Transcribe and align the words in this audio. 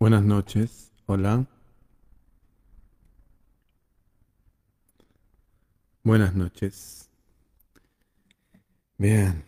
Buenas 0.00 0.22
noches, 0.22 0.92
hola. 1.06 1.44
Buenas 6.04 6.34
noches. 6.36 7.10
Bien. 8.96 9.44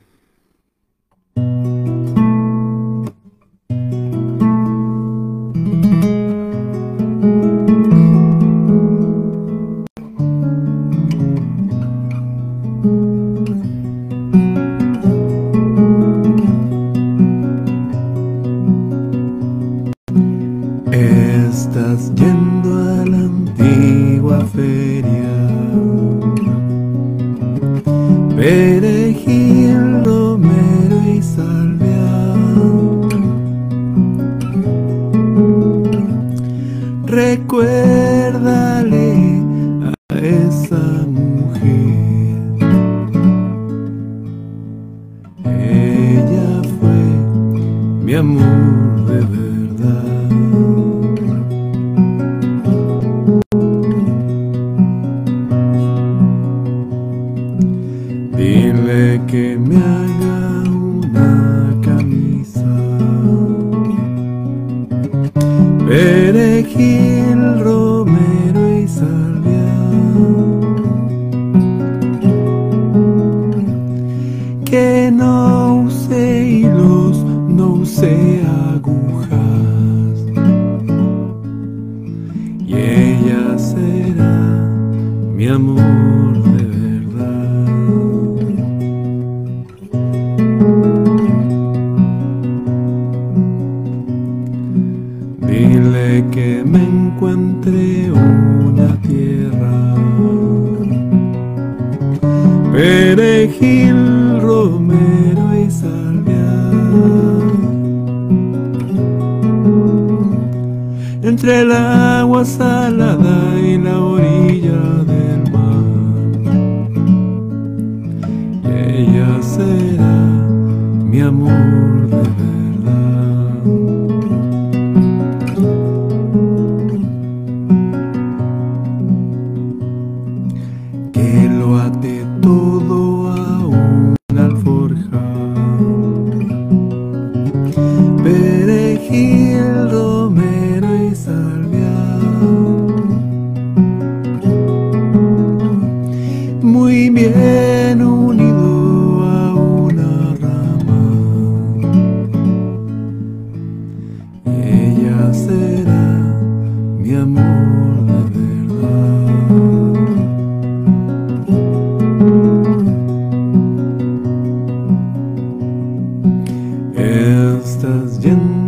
Christian. 168.11 168.60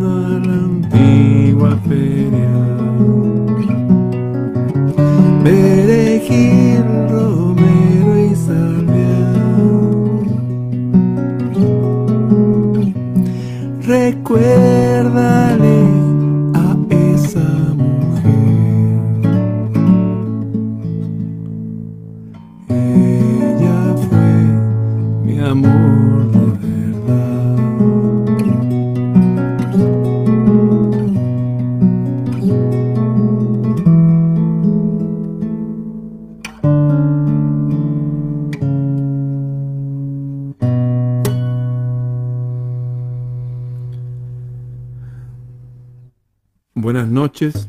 Noches. 47.33 47.67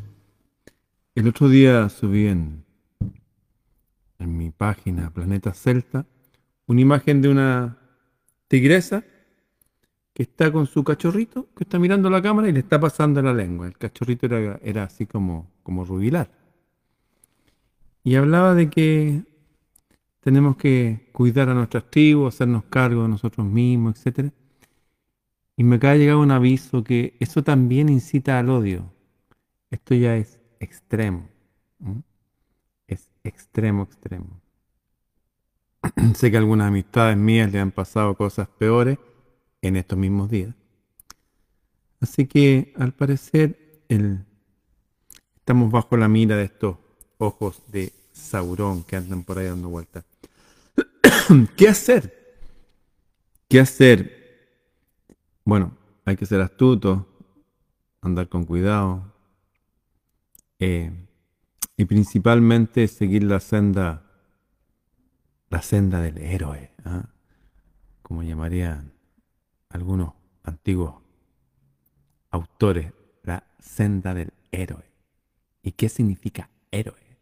El 1.15 1.25
otro 1.29 1.47
día 1.47 1.87
subí 1.87 2.27
en, 2.27 2.65
en 4.19 4.37
mi 4.37 4.49
página 4.49 5.09
Planeta 5.09 5.53
Celta 5.53 6.05
una 6.67 6.81
imagen 6.81 7.21
de 7.21 7.29
una 7.29 7.77
tigresa 8.49 9.05
que 10.13 10.23
está 10.23 10.51
con 10.51 10.67
su 10.67 10.83
cachorrito, 10.83 11.47
que 11.55 11.63
está 11.63 11.79
mirando 11.79 12.09
la 12.09 12.21
cámara 12.21 12.49
y 12.49 12.51
le 12.51 12.59
está 12.59 12.77
pasando 12.77 13.21
la 13.21 13.33
lengua. 13.33 13.65
El 13.65 13.77
cachorrito 13.77 14.25
era, 14.25 14.59
era 14.61 14.83
así 14.83 15.05
como, 15.05 15.49
como 15.63 15.85
rubilar. 15.85 16.29
Y 18.03 18.15
hablaba 18.15 18.55
de 18.55 18.69
que 18.69 19.23
tenemos 20.19 20.57
que 20.57 21.07
cuidar 21.13 21.47
a 21.47 21.53
nuestras 21.53 21.89
tribus, 21.89 22.35
hacernos 22.35 22.65
cargo 22.65 23.03
de 23.03 23.07
nosotros 23.07 23.47
mismos, 23.47 24.05
etc. 24.05 24.29
Y 25.55 25.63
me 25.63 25.77
acaba 25.77 25.93
de 25.93 25.99
llegar 25.99 26.17
un 26.17 26.31
aviso 26.31 26.83
que 26.83 27.15
eso 27.21 27.45
también 27.45 27.87
incita 27.87 28.39
al 28.39 28.49
odio. 28.49 28.93
Esto 29.73 29.95
ya 29.95 30.15
es 30.17 30.39
extremo. 30.59 31.27
Es 32.85 33.09
extremo, 33.23 33.81
extremo. 33.81 34.39
sé 36.13 36.29
que 36.29 36.37
algunas 36.37 36.67
amistades 36.67 37.17
mías 37.17 37.51
le 37.51 37.59
han 37.59 37.71
pasado 37.71 38.15
cosas 38.15 38.47
peores 38.47 38.99
en 39.63 39.75
estos 39.75 39.97
mismos 39.97 40.29
días. 40.29 40.53
Así 41.99 42.27
que 42.27 42.71
al 42.77 42.93
parecer 42.93 43.83
el- 43.89 44.23
estamos 45.37 45.71
bajo 45.71 45.97
la 45.97 46.07
mira 46.07 46.37
de 46.37 46.43
estos 46.43 46.77
ojos 47.17 47.63
de 47.71 47.91
Saurón 48.11 48.83
que 48.83 48.95
andan 48.95 49.23
por 49.23 49.39
ahí 49.39 49.47
dando 49.47 49.69
vueltas. 49.69 50.05
¿Qué 51.57 51.67
hacer? 51.67 52.35
¿Qué 53.49 53.59
hacer? 53.59 54.21
Bueno, 55.43 55.75
hay 56.05 56.15
que 56.15 56.27
ser 56.27 56.41
astuto, 56.41 57.07
andar 58.03 58.29
con 58.29 58.45
cuidado 58.45 59.12
eh, 60.65 60.89
y 61.75 61.83
principalmente 61.83 62.87
seguir 62.87 63.23
la 63.23 63.41
senda, 63.41 64.09
la 65.49 65.61
senda 65.61 65.99
del 65.99 66.19
héroe, 66.19 66.71
¿ah? 66.85 67.09
como 68.01 68.23
llamarían 68.23 68.93
algunos 69.67 70.13
antiguos 70.41 70.95
autores 72.29 72.93
la 73.23 73.43
senda 73.59 74.13
del 74.13 74.31
héroe. 74.53 74.85
¿Y 75.61 75.73
qué 75.73 75.89
significa 75.89 76.49
héroe? 76.71 77.17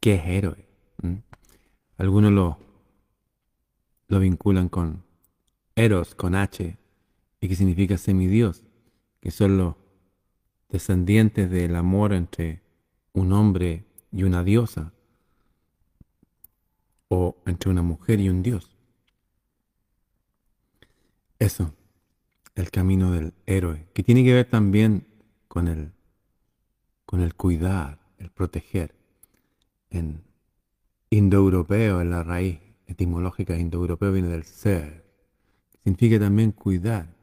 ¿Qué 0.00 0.16
es 0.16 0.26
héroe? 0.26 0.66
¿Mm? 1.02 1.18
Algunos 1.98 2.32
lo, 2.32 2.58
lo 4.08 4.18
vinculan 4.18 4.68
con 4.68 5.04
Eros, 5.76 6.16
con 6.16 6.34
H, 6.34 6.76
y 7.40 7.48
que 7.48 7.54
significa 7.54 7.96
semidios, 7.96 8.64
que 9.20 9.30
son 9.30 9.56
los 9.56 9.79
descendientes 10.70 11.50
del 11.50 11.76
amor 11.76 12.12
entre 12.12 12.62
un 13.12 13.32
hombre 13.32 13.84
y 14.12 14.22
una 14.22 14.42
diosa, 14.44 14.92
o 17.08 17.36
entre 17.44 17.70
una 17.70 17.82
mujer 17.82 18.20
y 18.20 18.28
un 18.28 18.42
dios. 18.42 18.70
Eso, 21.40 21.74
el 22.54 22.70
camino 22.70 23.10
del 23.10 23.34
héroe, 23.46 23.88
que 23.92 24.02
tiene 24.02 24.22
que 24.22 24.32
ver 24.32 24.48
también 24.48 25.06
con 25.48 25.66
el, 25.66 25.92
con 27.04 27.20
el 27.20 27.34
cuidar, 27.34 27.98
el 28.18 28.30
proteger. 28.30 28.94
En 29.90 30.22
indoeuropeo, 31.10 32.00
en 32.00 32.10
la 32.10 32.22
raíz 32.22 32.60
etimológica 32.86 33.56
indoeuropeo 33.56 34.12
viene 34.12 34.28
del 34.28 34.44
ser. 34.44 35.04
Significa 35.82 36.20
también 36.20 36.52
cuidar, 36.52 37.16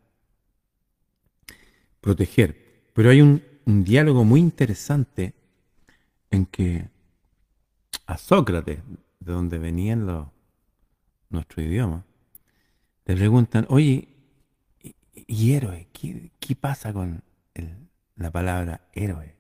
proteger. 2.02 2.67
Pero 2.98 3.12
hay 3.12 3.22
un, 3.22 3.44
un 3.66 3.84
diálogo 3.84 4.26
muy 4.26 4.40
interesante 4.40 5.36
en 6.32 6.48
que 6.48 6.90
a 8.08 8.18
Sócrates, 8.18 8.80
de 9.20 9.32
donde 9.32 9.60
venían 9.60 10.08
los, 10.08 10.26
nuestro 11.30 11.62
idioma, 11.62 12.06
le 13.06 13.16
preguntan, 13.16 13.68
oye, 13.70 14.08
¿y, 15.14 15.52
héroe? 15.54 15.90
¿Qué, 15.94 16.56
pasa 16.60 16.92
con 16.92 17.22
la 18.16 18.32
palabra 18.32 18.82
héroe? 18.94 19.36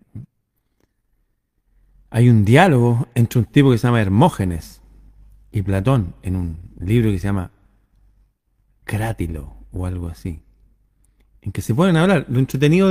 Hay 2.11 2.29
un 2.29 2.45
diálogo 2.45 3.07
entre 3.15 3.39
un 3.39 3.45
tipo 3.45 3.71
que 3.71 3.79
se 3.79 3.87
llama 3.87 4.03
Hermógenes 4.03 4.83
y 5.51 5.63
Platón 5.63 6.13
en 6.21 6.35
un 6.35 6.59
libro 6.79 7.09
que 7.09 7.17
se 7.17 7.25
llama 7.25 7.49
Crátilo 8.83 9.65
o 9.71 9.87
algo 9.87 10.09
así, 10.09 10.43
en 11.41 11.51
que 11.51 11.63
se 11.63 11.73
pueden 11.73 11.97
hablar. 11.97 12.27
Lo 12.29 12.37
entretenido 12.37 12.87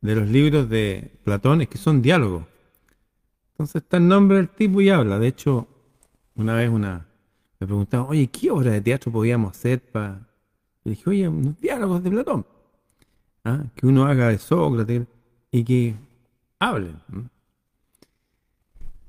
de 0.00 0.14
los 0.14 0.28
libros 0.28 0.68
de 0.68 1.12
Platón 1.24 1.62
es 1.62 1.68
que 1.68 1.78
son 1.78 2.02
diálogos. 2.02 2.44
Entonces 3.52 3.82
está 3.82 3.96
el 3.96 4.08
nombre 4.08 4.36
del 4.36 4.48
tipo 4.48 4.80
y 4.80 4.90
habla. 4.90 5.18
De 5.18 5.28
hecho, 5.28 5.66
una 6.36 6.54
vez 6.54 6.70
una 6.70 7.08
me 7.60 7.66
preguntaba, 7.66 8.04
oye, 8.04 8.28
¿qué 8.28 8.50
obra 8.50 8.70
de 8.70 8.80
teatro 8.80 9.10
podíamos 9.10 9.56
hacer 9.56 9.80
para...? 9.80 10.28
Le 10.84 10.92
dije, 10.92 11.10
oye, 11.10 11.28
unos 11.28 11.60
diálogos 11.60 12.02
de 12.02 12.10
Platón. 12.10 12.46
¿ah? 13.44 13.64
Que 13.74 13.86
uno 13.86 14.06
haga 14.06 14.28
de 14.28 14.38
Sócrates 14.38 15.06
y 15.50 15.64
que 15.64 15.94
hablen. 16.60 17.00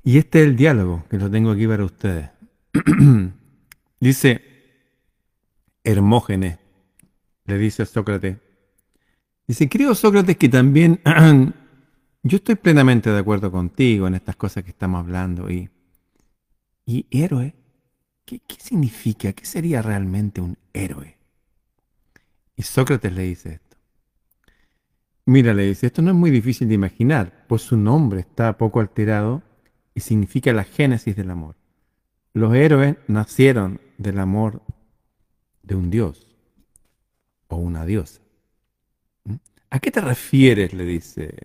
Y 0.04 0.18
este 0.18 0.42
es 0.42 0.48
el 0.48 0.56
diálogo 0.56 1.06
que 1.10 1.18
lo 1.18 1.30
tengo 1.30 1.52
aquí 1.52 1.68
para 1.68 1.86
ustedes. 1.86 2.32
dice 4.00 4.42
Hermógenes, 5.84 6.58
le 7.46 7.58
dice 7.58 7.84
a 7.84 7.86
Sócrates, 7.86 8.38
dice, 9.50 9.68
creo 9.68 9.94
Sócrates 9.94 10.38
que 10.38 10.48
también 10.48 11.02
yo 12.24 12.38
estoy 12.38 12.56
plenamente 12.56 13.12
de 13.12 13.20
acuerdo 13.20 13.52
contigo 13.52 14.08
en 14.08 14.16
estas 14.16 14.38
cosas 14.38 14.64
que 14.64 14.70
estamos 14.70 15.00
hablando 15.02 15.50
y, 15.50 15.70
y 16.86 17.06
héroe 17.12 17.54
¿Qué, 18.30 18.58
significa? 18.60 19.34
¿Qué 19.34 19.44
sería 19.44 19.82
realmente 19.82 20.40
un 20.40 20.56
héroe? 20.72 21.18
Y 22.56 22.62
Sócrates 22.62 23.12
le 23.12 23.24
dice 23.24 23.54
esto. 23.54 23.78
Mira, 25.26 25.56
le 25.56 25.64
dice, 25.64 25.88
esto 25.88 26.04
no 26.04 26.12
es 26.12 26.16
muy 26.16 26.30
difícil 26.30 26.68
de 26.68 26.76
imaginar, 26.76 27.46
pues 27.48 27.64
su 27.64 27.76
nombre 27.76 28.20
está 28.20 28.56
poco 28.58 28.82
alterado 28.82 29.42
y 29.96 30.02
significa 30.02 30.54
la 30.54 30.64
génesis 30.64 31.16
del 31.16 31.32
amor. 31.32 31.56
Los 32.34 32.54
héroes 32.54 32.98
nacieron 33.08 33.82
del 33.98 34.20
amor 34.20 34.62
de 35.64 35.74
un 35.74 35.90
dios 35.90 36.28
o 37.48 37.56
una 37.56 37.84
diosa. 37.86 38.22
¿A 39.70 39.80
qué 39.80 39.92
te 39.92 40.02
refieres? 40.02 40.74
le 40.74 40.86
dice 40.86 41.36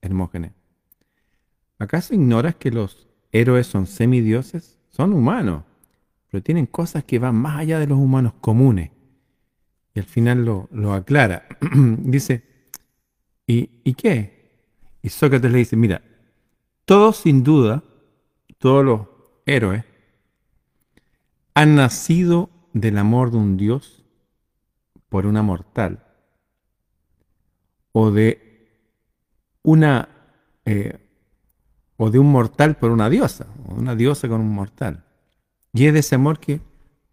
Hermógenes. 0.00 0.52
¿Acaso 1.78 2.14
ignoras 2.14 2.54
que 2.56 2.70
los 2.70 3.08
héroes 3.32 3.66
son 3.66 3.86
semidioses? 3.86 4.78
Son 4.90 5.12
humanos 5.12 5.64
pero 6.34 6.42
tienen 6.42 6.66
cosas 6.66 7.04
que 7.04 7.20
van 7.20 7.36
más 7.36 7.60
allá 7.60 7.78
de 7.78 7.86
los 7.86 7.96
humanos 7.96 8.32
comunes. 8.40 8.90
Y 9.94 10.00
al 10.00 10.04
final 10.04 10.44
lo, 10.44 10.92
aclara. 10.92 11.46
dice, 11.70 12.42
¿y, 13.46 13.94
qué? 13.94 14.50
Y 15.00 15.10
Sócrates 15.10 15.52
le 15.52 15.58
dice, 15.58 15.76
mira, 15.76 16.02
todos 16.86 17.18
sin 17.18 17.44
duda, 17.44 17.84
todos 18.58 18.84
los 18.84 19.00
héroes, 19.46 19.84
han 21.54 21.76
nacido 21.76 22.50
del 22.72 22.98
amor 22.98 23.30
de 23.30 23.36
un 23.36 23.56
dios 23.56 24.04
por 25.08 25.26
una 25.26 25.42
mortal, 25.42 26.03
o 27.96 28.10
de 28.10 28.68
una, 29.62 30.08
eh, 30.64 30.98
o 31.96 32.10
de 32.10 32.18
un 32.18 32.30
mortal 32.30 32.76
por 32.76 32.90
una 32.90 33.08
diosa, 33.08 33.46
o 33.68 33.74
una 33.74 33.94
diosa 33.94 34.28
con 34.28 34.40
un 34.40 34.52
mortal. 34.52 35.04
Y 35.72 35.86
es 35.86 35.92
de 35.92 36.00
ese 36.00 36.16
amor 36.16 36.40
que, 36.40 36.60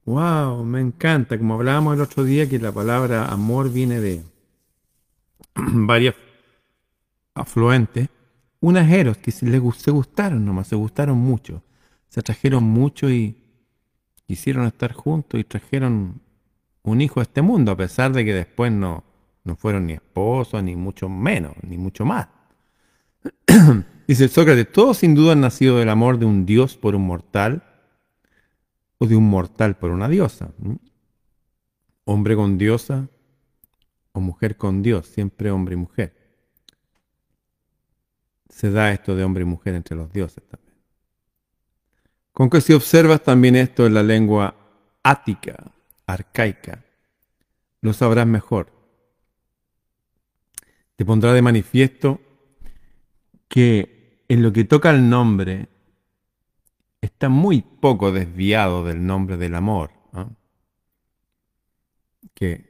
wow, 0.05 0.63
me 0.65 0.81
encanta. 0.81 1.37
Como 1.37 1.53
hablábamos 1.53 1.93
el 1.95 2.01
otro 2.01 2.23
día, 2.23 2.49
que 2.49 2.57
la 2.57 2.71
palabra 2.71 3.27
amor 3.27 3.71
viene 3.71 3.99
de 3.99 4.23
varias 5.55 6.15
afluentes. 7.35 8.09
Unas 8.59 8.91
eros 8.91 9.17
que 9.17 9.31
se, 9.31 9.45
les, 9.45 9.61
se 9.75 9.91
gustaron 9.91 10.43
nomás, 10.43 10.67
se 10.67 10.75
gustaron 10.75 11.17
mucho. 11.19 11.61
Se 12.09 12.21
atrajeron 12.21 12.63
mucho 12.63 13.07
y 13.09 13.37
quisieron 14.25 14.65
estar 14.65 14.93
juntos 14.93 15.39
y 15.39 15.43
trajeron 15.43 16.21
un 16.81 17.01
hijo 17.01 17.19
a 17.19 17.23
este 17.23 17.43
mundo, 17.43 17.71
a 17.71 17.77
pesar 17.77 18.13
de 18.13 18.25
que 18.25 18.33
después 18.33 18.71
no, 18.71 19.03
no 19.43 19.55
fueron 19.55 19.87
ni 19.87 19.93
esposos, 19.93 20.63
ni 20.63 20.75
mucho 20.75 21.09
menos, 21.09 21.55
ni 21.63 21.77
mucho 21.77 22.05
más. 22.05 22.27
Dice 24.07 24.27
Sócrates, 24.27 24.71
todos 24.71 24.97
sin 24.97 25.15
duda 25.15 25.33
han 25.33 25.41
nacido 25.41 25.77
del 25.77 25.89
amor 25.89 26.19
de 26.19 26.25
un 26.25 26.45
Dios 26.45 26.77
por 26.77 26.95
un 26.95 27.05
mortal 27.05 27.63
o 28.97 29.07
de 29.07 29.15
un 29.15 29.29
mortal 29.29 29.77
por 29.77 29.91
una 29.91 30.07
diosa. 30.09 30.51
Hombre 32.05 32.35
con 32.35 32.57
diosa 32.57 33.07
o 34.11 34.19
mujer 34.19 34.57
con 34.57 34.81
Dios, 34.81 35.07
siempre 35.07 35.51
hombre 35.51 35.75
y 35.75 35.77
mujer. 35.77 36.15
Se 38.49 38.69
da 38.69 38.91
esto 38.91 39.15
de 39.15 39.23
hombre 39.23 39.43
y 39.43 39.45
mujer 39.45 39.75
entre 39.75 39.95
los 39.95 40.11
dioses 40.11 40.43
también. 40.47 40.75
Con 42.33 42.49
que 42.49 42.61
si 42.61 42.73
observas 42.73 43.23
también 43.23 43.55
esto 43.55 43.85
en 43.85 43.93
la 43.93 44.03
lengua 44.03 44.55
ática, 45.03 45.71
arcaica, 46.05 46.83
lo 47.81 47.93
sabrás 47.93 48.27
mejor. 48.27 48.80
Te 51.01 51.05
pondrá 51.05 51.33
de 51.33 51.41
manifiesto 51.41 52.21
que 53.47 54.23
en 54.29 54.43
lo 54.43 54.53
que 54.53 54.65
toca 54.65 54.91
al 54.91 55.09
nombre 55.09 55.67
está 57.01 57.27
muy 57.27 57.63
poco 57.63 58.11
desviado 58.11 58.85
del 58.85 59.03
nombre 59.03 59.35
del 59.37 59.55
amor, 59.55 59.89
que 62.35 62.69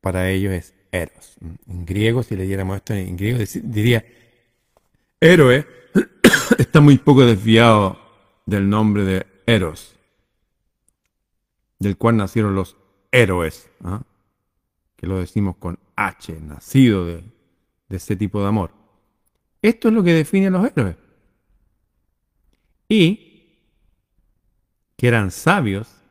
para 0.00 0.28
ellos 0.28 0.54
es 0.54 0.74
Eros. 0.90 1.36
En 1.68 1.86
griego, 1.86 2.24
si 2.24 2.34
leyéramos 2.34 2.78
esto 2.78 2.94
en 2.94 3.16
griego, 3.16 3.38
diría, 3.62 4.04
héroe 5.20 5.64
está 6.58 6.80
muy 6.80 6.98
poco 6.98 7.24
desviado 7.24 7.96
del 8.44 8.68
nombre 8.68 9.04
de 9.04 9.26
Eros, 9.46 9.94
del 11.78 11.96
cual 11.96 12.16
nacieron 12.16 12.56
los 12.56 12.76
héroes, 13.12 13.70
que 14.96 15.06
lo 15.06 15.20
decimos 15.20 15.54
con 15.58 15.78
H, 15.94 16.40
nacido 16.40 17.06
de, 17.06 17.37
de 17.88 17.96
ese 17.96 18.16
tipo 18.16 18.40
de 18.40 18.48
amor. 18.48 18.72
Esto 19.62 19.88
es 19.88 19.94
lo 19.94 20.02
que 20.02 20.12
define 20.12 20.48
a 20.48 20.50
los 20.50 20.66
héroes. 20.66 20.96
Y 22.88 23.28
que 24.96 25.08
eran 25.08 25.30
sabios 25.30 26.02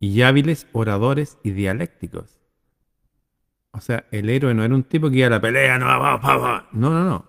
y 0.00 0.22
hábiles 0.22 0.66
oradores 0.72 1.38
y 1.42 1.50
dialécticos. 1.52 2.38
O 3.72 3.80
sea, 3.80 4.06
el 4.10 4.30
héroe 4.30 4.54
no 4.54 4.64
era 4.64 4.74
un 4.74 4.84
tipo 4.84 5.10
que 5.10 5.18
iba 5.18 5.26
a 5.26 5.30
la 5.30 5.40
pelea, 5.40 5.78
no, 5.78 5.86
no, 6.72 6.90
no, 6.90 7.04
no. 7.04 7.26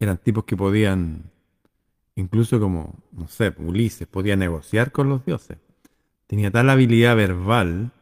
Eran 0.00 0.18
tipos 0.18 0.44
que 0.44 0.56
podían, 0.56 1.30
incluso 2.14 2.58
como, 2.58 2.94
no 3.12 3.28
sé, 3.28 3.54
Ulises, 3.58 4.06
podía 4.06 4.36
negociar 4.36 4.92
con 4.92 5.08
los 5.08 5.24
dioses. 5.24 5.58
Tenía 6.26 6.50
tal 6.50 6.68
habilidad 6.70 7.16
verbal 7.16 7.92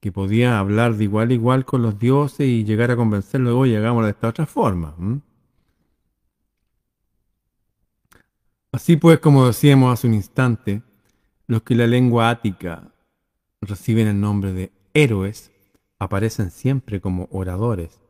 que 0.00 0.10
podía 0.10 0.58
hablar 0.58 0.94
de 0.96 1.04
igual 1.04 1.30
a 1.30 1.34
igual 1.34 1.64
con 1.64 1.82
los 1.82 1.98
dioses 1.98 2.46
y 2.46 2.64
llegar 2.64 2.90
a 2.90 2.96
convencerlos, 2.96 3.54
oye, 3.54 3.76
hagámoslo 3.76 4.06
de 4.06 4.12
esta 4.12 4.28
otra 4.28 4.46
forma. 4.46 4.94
Así 8.72 8.96
pues, 8.96 9.18
como 9.18 9.46
decíamos 9.46 9.92
hace 9.92 10.06
un 10.06 10.14
instante, 10.14 10.82
los 11.46 11.62
que 11.62 11.74
la 11.74 11.86
lengua 11.86 12.30
ática 12.30 12.92
reciben 13.60 14.08
el 14.08 14.20
nombre 14.20 14.52
de 14.52 14.72
héroes 14.94 15.52
aparecen 15.98 16.50
siempre 16.50 17.00
como 17.00 17.28
oradores 17.30 18.00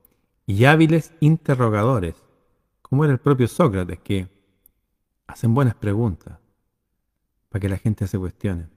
y 0.47 0.65
hábiles 0.65 1.13
interrogadores, 1.21 2.15
como 2.83 3.05
era 3.05 3.13
el 3.13 3.19
propio 3.19 3.49
Sócrates, 3.49 3.99
que 4.01 4.29
hacen 5.27 5.55
buenas 5.55 5.75
preguntas 5.75 6.39
para 7.49 7.61
que 7.61 7.69
la 7.69 7.79
gente 7.79 8.07
se 8.07 8.19
cuestione. 8.19 8.69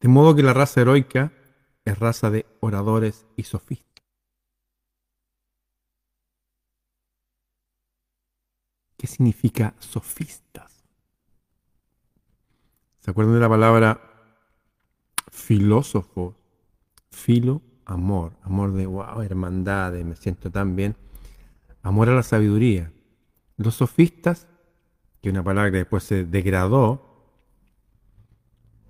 De 0.00 0.08
modo 0.08 0.34
que 0.36 0.42
la 0.42 0.54
raza 0.54 0.80
heroica 0.80 1.32
es 1.84 1.98
raza 1.98 2.30
de 2.30 2.46
oradores 2.60 3.26
y 3.36 3.42
sofistas. 3.44 3.88
¿Qué 8.96 9.06
significa 9.06 9.74
sofistas? 9.78 10.84
¿Se 12.98 13.10
acuerdan 13.10 13.34
de 13.34 13.40
la 13.40 13.48
palabra 13.48 14.00
filósofo? 15.30 16.36
Filo, 17.10 17.62
amor. 17.84 18.32
Amor 18.42 18.72
de, 18.72 18.86
wow, 18.86 19.22
hermandad, 19.22 19.92
me 19.92 20.14
siento 20.14 20.50
tan 20.50 20.76
bien. 20.76 20.96
Amor 21.82 22.08
a 22.08 22.14
la 22.14 22.22
sabiduría. 22.22 22.92
Los 23.56 23.76
sofistas, 23.76 24.46
que 25.22 25.28
es 25.28 25.32
una 25.32 25.42
palabra 25.42 25.70
que 25.70 25.78
después 25.78 26.04
se 26.04 26.24
degradó, 26.24 27.07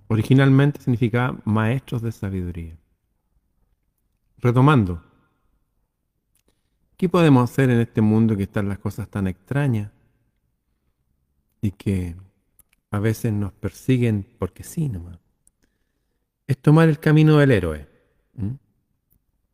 originalmente 0.09 0.81
significaba 0.81 1.39
maestros 1.45 2.03
de 2.03 2.13
sabiduría. 2.13 2.77
Retomando, 4.39 5.03
¿qué 6.97 7.09
podemos 7.09 7.51
hacer 7.51 7.71
en 7.71 7.81
este 7.81 8.01
mundo 8.01 8.37
que 8.37 8.45
están 8.45 8.69
las 8.69 8.79
cosas 8.79 9.09
tan 9.09 9.27
extrañas? 9.27 9.91
y 11.61 11.73
que 11.73 12.17
a 12.91 12.99
veces 12.99 13.33
nos 13.33 13.53
persiguen 13.53 14.27
porque 14.39 14.63
sí 14.63 14.89
nomás, 14.89 15.19
es 16.47 16.59
tomar 16.59 16.89
el 16.89 16.99
camino 16.99 17.39
del 17.39 17.51
héroe. 17.51 17.89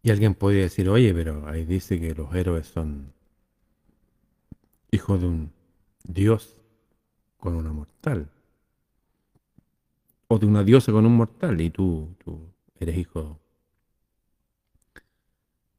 Y 0.02 0.11
alguien 0.11 0.34
podría 0.34 0.62
decir, 0.62 0.88
oye, 0.88 1.14
pero 1.14 1.49
ahí 1.49 1.64
dice 1.64 1.99
que 1.99 2.14
los 2.14 2.32
héroes 2.34 2.66
son 2.66 3.12
hijos 4.90 5.20
de 5.20 5.26
un 5.26 5.52
dios 6.04 6.56
con 7.38 7.54
una 7.56 7.73
mortal. 7.73 8.30
O 10.28 10.38
de 10.38 10.47
una 10.47 10.64
diosa 10.64 10.93
con 10.93 11.07
un 11.07 11.16
mortal 11.16 11.61
y 11.61 11.71
tú, 11.71 12.14
tú 12.25 12.40
eres 12.78 12.97
hijo. 12.97 13.38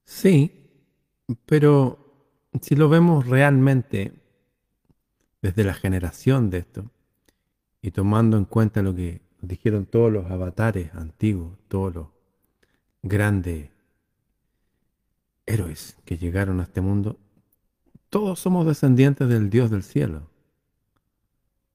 Sí, 0.03 0.69
pero 1.45 1.97
si 2.61 2.75
lo 2.75 2.89
vemos 2.89 3.27
realmente 3.27 4.13
desde 5.41 5.63
la 5.63 5.73
generación 5.73 6.49
de 6.49 6.59
esto 6.59 6.85
y 7.81 7.91
tomando 7.91 8.37
en 8.37 8.45
cuenta 8.45 8.81
lo 8.81 8.95
que 8.95 9.21
dijeron 9.41 9.85
todos 9.85 10.11
los 10.11 10.29
avatares 10.29 10.93
antiguos, 10.95 11.57
todos 11.67 11.93
los 11.93 12.07
grandes 13.03 13.69
héroes 15.45 15.97
que 16.05 16.17
llegaron 16.17 16.59
a 16.59 16.63
este 16.63 16.81
mundo, 16.81 17.17
todos 18.09 18.39
somos 18.39 18.65
descendientes 18.65 19.27
del 19.27 19.49
Dios 19.49 19.69
del 19.69 19.83
cielo. 19.83 20.29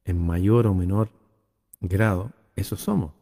En 0.05 0.25
mayor 0.25 0.67
o 0.67 0.75
menor 0.75 1.11
grado, 1.81 2.33
eso 2.61 2.76
somos. 2.76 3.12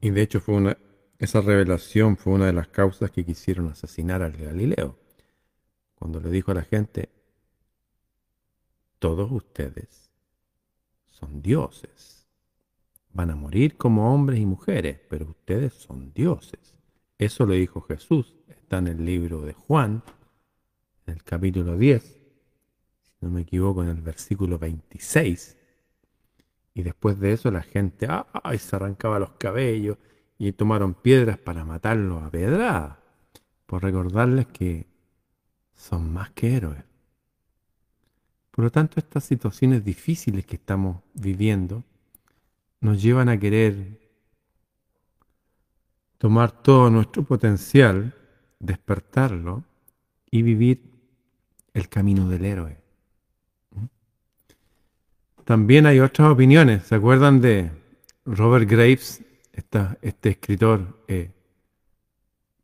Y 0.00 0.10
de 0.10 0.22
hecho 0.22 0.40
fue 0.40 0.54
una, 0.54 0.78
esa 1.18 1.40
revelación 1.40 2.16
fue 2.16 2.34
una 2.34 2.46
de 2.46 2.52
las 2.52 2.68
causas 2.68 3.10
que 3.10 3.24
quisieron 3.24 3.68
asesinar 3.68 4.22
al 4.22 4.36
Galileo. 4.36 4.98
Cuando 5.94 6.20
le 6.20 6.30
dijo 6.30 6.50
a 6.50 6.54
la 6.54 6.62
gente, 6.62 7.08
todos 8.98 9.30
ustedes 9.32 10.10
son 11.06 11.40
dioses. 11.40 12.26
Van 13.12 13.30
a 13.30 13.36
morir 13.36 13.76
como 13.76 14.12
hombres 14.12 14.38
y 14.40 14.46
mujeres, 14.46 15.00
pero 15.08 15.26
ustedes 15.26 15.72
son 15.72 16.12
dioses. 16.12 16.74
Eso 17.18 17.46
lo 17.46 17.54
dijo 17.54 17.80
Jesús. 17.80 18.34
Está 18.48 18.78
en 18.78 18.88
el 18.88 19.04
libro 19.04 19.40
de 19.40 19.54
Juan, 19.54 20.02
en 21.06 21.14
el 21.14 21.22
capítulo 21.22 21.78
10, 21.78 22.02
si 22.02 23.12
no 23.22 23.30
me 23.30 23.42
equivoco, 23.42 23.82
en 23.82 23.88
el 23.88 24.02
versículo 24.02 24.58
26. 24.58 25.56
Y 26.76 26.82
después 26.82 27.18
de 27.18 27.32
eso 27.32 27.50
la 27.50 27.62
gente 27.62 28.06
ay, 28.42 28.58
se 28.58 28.76
arrancaba 28.76 29.18
los 29.18 29.30
cabellos 29.38 29.96
y 30.36 30.52
tomaron 30.52 30.92
piedras 30.92 31.38
para 31.38 31.64
matarlo 31.64 32.18
a 32.18 32.30
pedrada, 32.30 33.00
por 33.64 33.82
recordarles 33.82 34.46
que 34.48 34.86
son 35.74 36.12
más 36.12 36.32
que 36.32 36.54
héroes. 36.54 36.84
Por 38.50 38.66
lo 38.66 38.70
tanto, 38.70 39.00
estas 39.00 39.24
situaciones 39.24 39.86
difíciles 39.86 40.44
que 40.44 40.56
estamos 40.56 40.98
viviendo 41.14 41.82
nos 42.82 43.00
llevan 43.00 43.30
a 43.30 43.40
querer 43.40 43.98
tomar 46.18 46.52
todo 46.62 46.90
nuestro 46.90 47.22
potencial, 47.22 48.14
despertarlo 48.58 49.64
y 50.30 50.42
vivir 50.42 50.82
el 51.72 51.88
camino 51.88 52.28
del 52.28 52.44
héroe. 52.44 52.85
También 55.46 55.86
hay 55.86 56.00
otras 56.00 56.28
opiniones. 56.32 56.82
¿Se 56.88 56.96
acuerdan 56.96 57.40
de 57.40 57.70
Robert 58.24 58.68
Graves, 58.68 59.22
este 59.52 60.28
escritor 60.28 61.04
eh, 61.06 61.30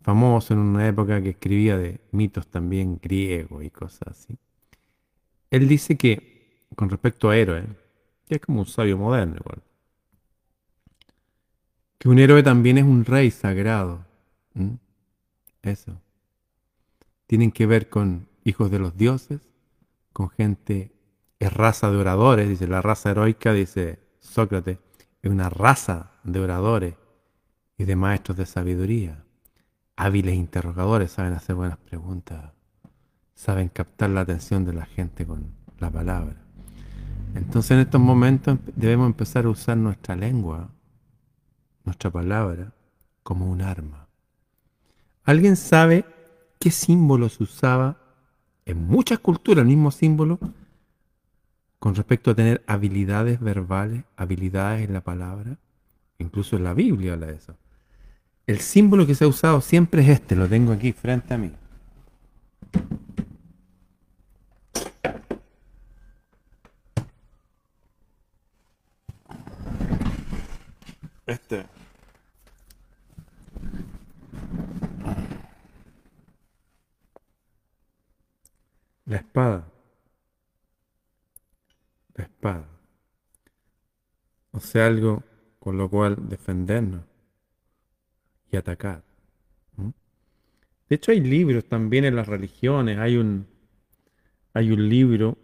famoso 0.01 0.53
en 0.53 0.59
una 0.59 0.89
época 0.89 1.23
que 1.23 1.31
escribía 1.31 1.79
de 1.79 2.01
mitos 2.11 2.49
también 2.49 2.99
griegos 3.01 3.63
y 3.63 3.71
cosas 3.71 4.09
así? 4.09 4.37
Él 5.53 5.69
dice 5.69 5.97
que, 5.97 6.67
con 6.75 6.91
respecto 6.91 7.31
a 7.31 7.37
héroe, 7.37 7.63
que 8.27 8.35
es 8.35 8.41
como 8.41 8.59
un 8.59 8.67
sabio 8.67 8.99
moderno 8.99 9.37
igual, 9.37 9.63
que 11.99 12.09
un 12.09 12.19
héroe 12.19 12.43
también 12.43 12.79
es 12.79 12.85
un 12.85 13.05
rey 13.05 13.31
sagrado. 13.31 14.05
Eso. 15.63 16.01
Tienen 17.29 17.53
que 17.53 17.65
ver 17.65 17.89
con 17.89 18.27
hijos 18.43 18.73
de 18.73 18.81
los 18.81 18.97
dioses, 18.97 19.41
con 20.13 20.31
gente, 20.31 20.91
es 21.43 21.53
raza 21.53 21.91
de 21.91 21.97
oradores, 21.97 22.49
dice 22.49 22.67
la 22.67 22.83
raza 22.83 23.11
heroica, 23.11 23.53
dice 23.53 24.01
Sócrates, 24.21 24.79
es 25.23 25.31
una 25.31 25.49
raza 25.49 26.13
de 26.25 26.41
oradores 26.41 26.95
y 27.77 27.85
de 27.85 27.97
maestros 27.97 28.37
de 28.37 28.47
sabiduría. 28.47 29.25
Hábiles 29.97 30.35
interrogadores, 30.35 31.13
saben 31.13 31.35
hacer 31.35 31.55
buenas 31.55 31.79
preguntas 31.79 32.53
saben 33.43 33.69
captar 33.69 34.11
la 34.11 34.21
atención 34.21 34.65
de 34.65 34.73
la 34.73 34.87
gente 34.87 35.27
con 35.27 35.53
la 35.81 35.91
palabra. 35.91 36.37
Entonces 37.35 37.73
en 37.73 37.81
estos 37.81 38.01
momentos 38.01 38.57
debemos 38.77 39.07
empezar 39.07 39.47
a 39.47 39.49
usar 39.49 39.77
nuestra 39.77 40.15
lengua, 40.15 40.71
nuestra 41.85 42.09
palabra, 42.09 42.73
como 43.25 43.51
un 43.51 43.63
arma. 43.63 44.07
¿Alguien 45.25 45.57
sabe 45.57 46.05
qué 46.61 46.71
símbolo 46.71 47.29
se 47.29 47.43
usaba 47.43 47.97
en 48.65 48.87
muchas 48.87 49.19
culturas, 49.19 49.63
el 49.63 49.69
mismo 49.69 49.91
símbolo, 49.91 50.39
con 51.83 51.97
respecto 51.97 52.31
a 52.31 52.37
tener 52.37 52.63
habilidades 52.69 53.41
verbales, 53.41 54.05
habilidades 54.17 54.87
en 54.87 54.93
la 54.93 55.01
palabra? 55.01 55.59
Incluso 56.19 56.55
en 56.55 56.63
la 56.63 56.75
Biblia 56.75 57.15
habla 57.15 57.27
de 57.27 57.35
eso. 57.35 57.57
El 58.47 58.61
símbolo 58.61 59.05
que 59.05 59.17
se 59.17 59.25
ha 59.25 59.27
usado 59.27 59.61
siempre 59.61 60.03
es 60.03 60.11
este, 60.11 60.37
lo 60.37 60.49
tengo 60.49 60.71
aquí 60.71 60.93
frente 60.93 61.35
a 61.35 61.39
mí. 61.39 61.51
Este. 71.27 71.67
La 79.05 79.17
espada. 79.17 79.72
La 82.15 82.25
espada. 82.25 82.69
O 84.53 84.61
sea, 84.61 84.87
algo 84.87 85.23
con 85.59 85.79
lo 85.79 85.89
cual 85.89 86.17
defendernos 86.29 87.03
y 88.51 88.57
atacar. 88.57 89.03
De 90.89 90.97
hecho, 90.97 91.13
hay 91.13 91.21
libros 91.21 91.65
también 91.65 92.05
en 92.05 92.17
las 92.17 92.27
religiones. 92.27 92.99
Hay 92.99 93.17
un, 93.17 93.47
hay 94.53 94.71
un 94.71 94.89
libro 94.91 95.39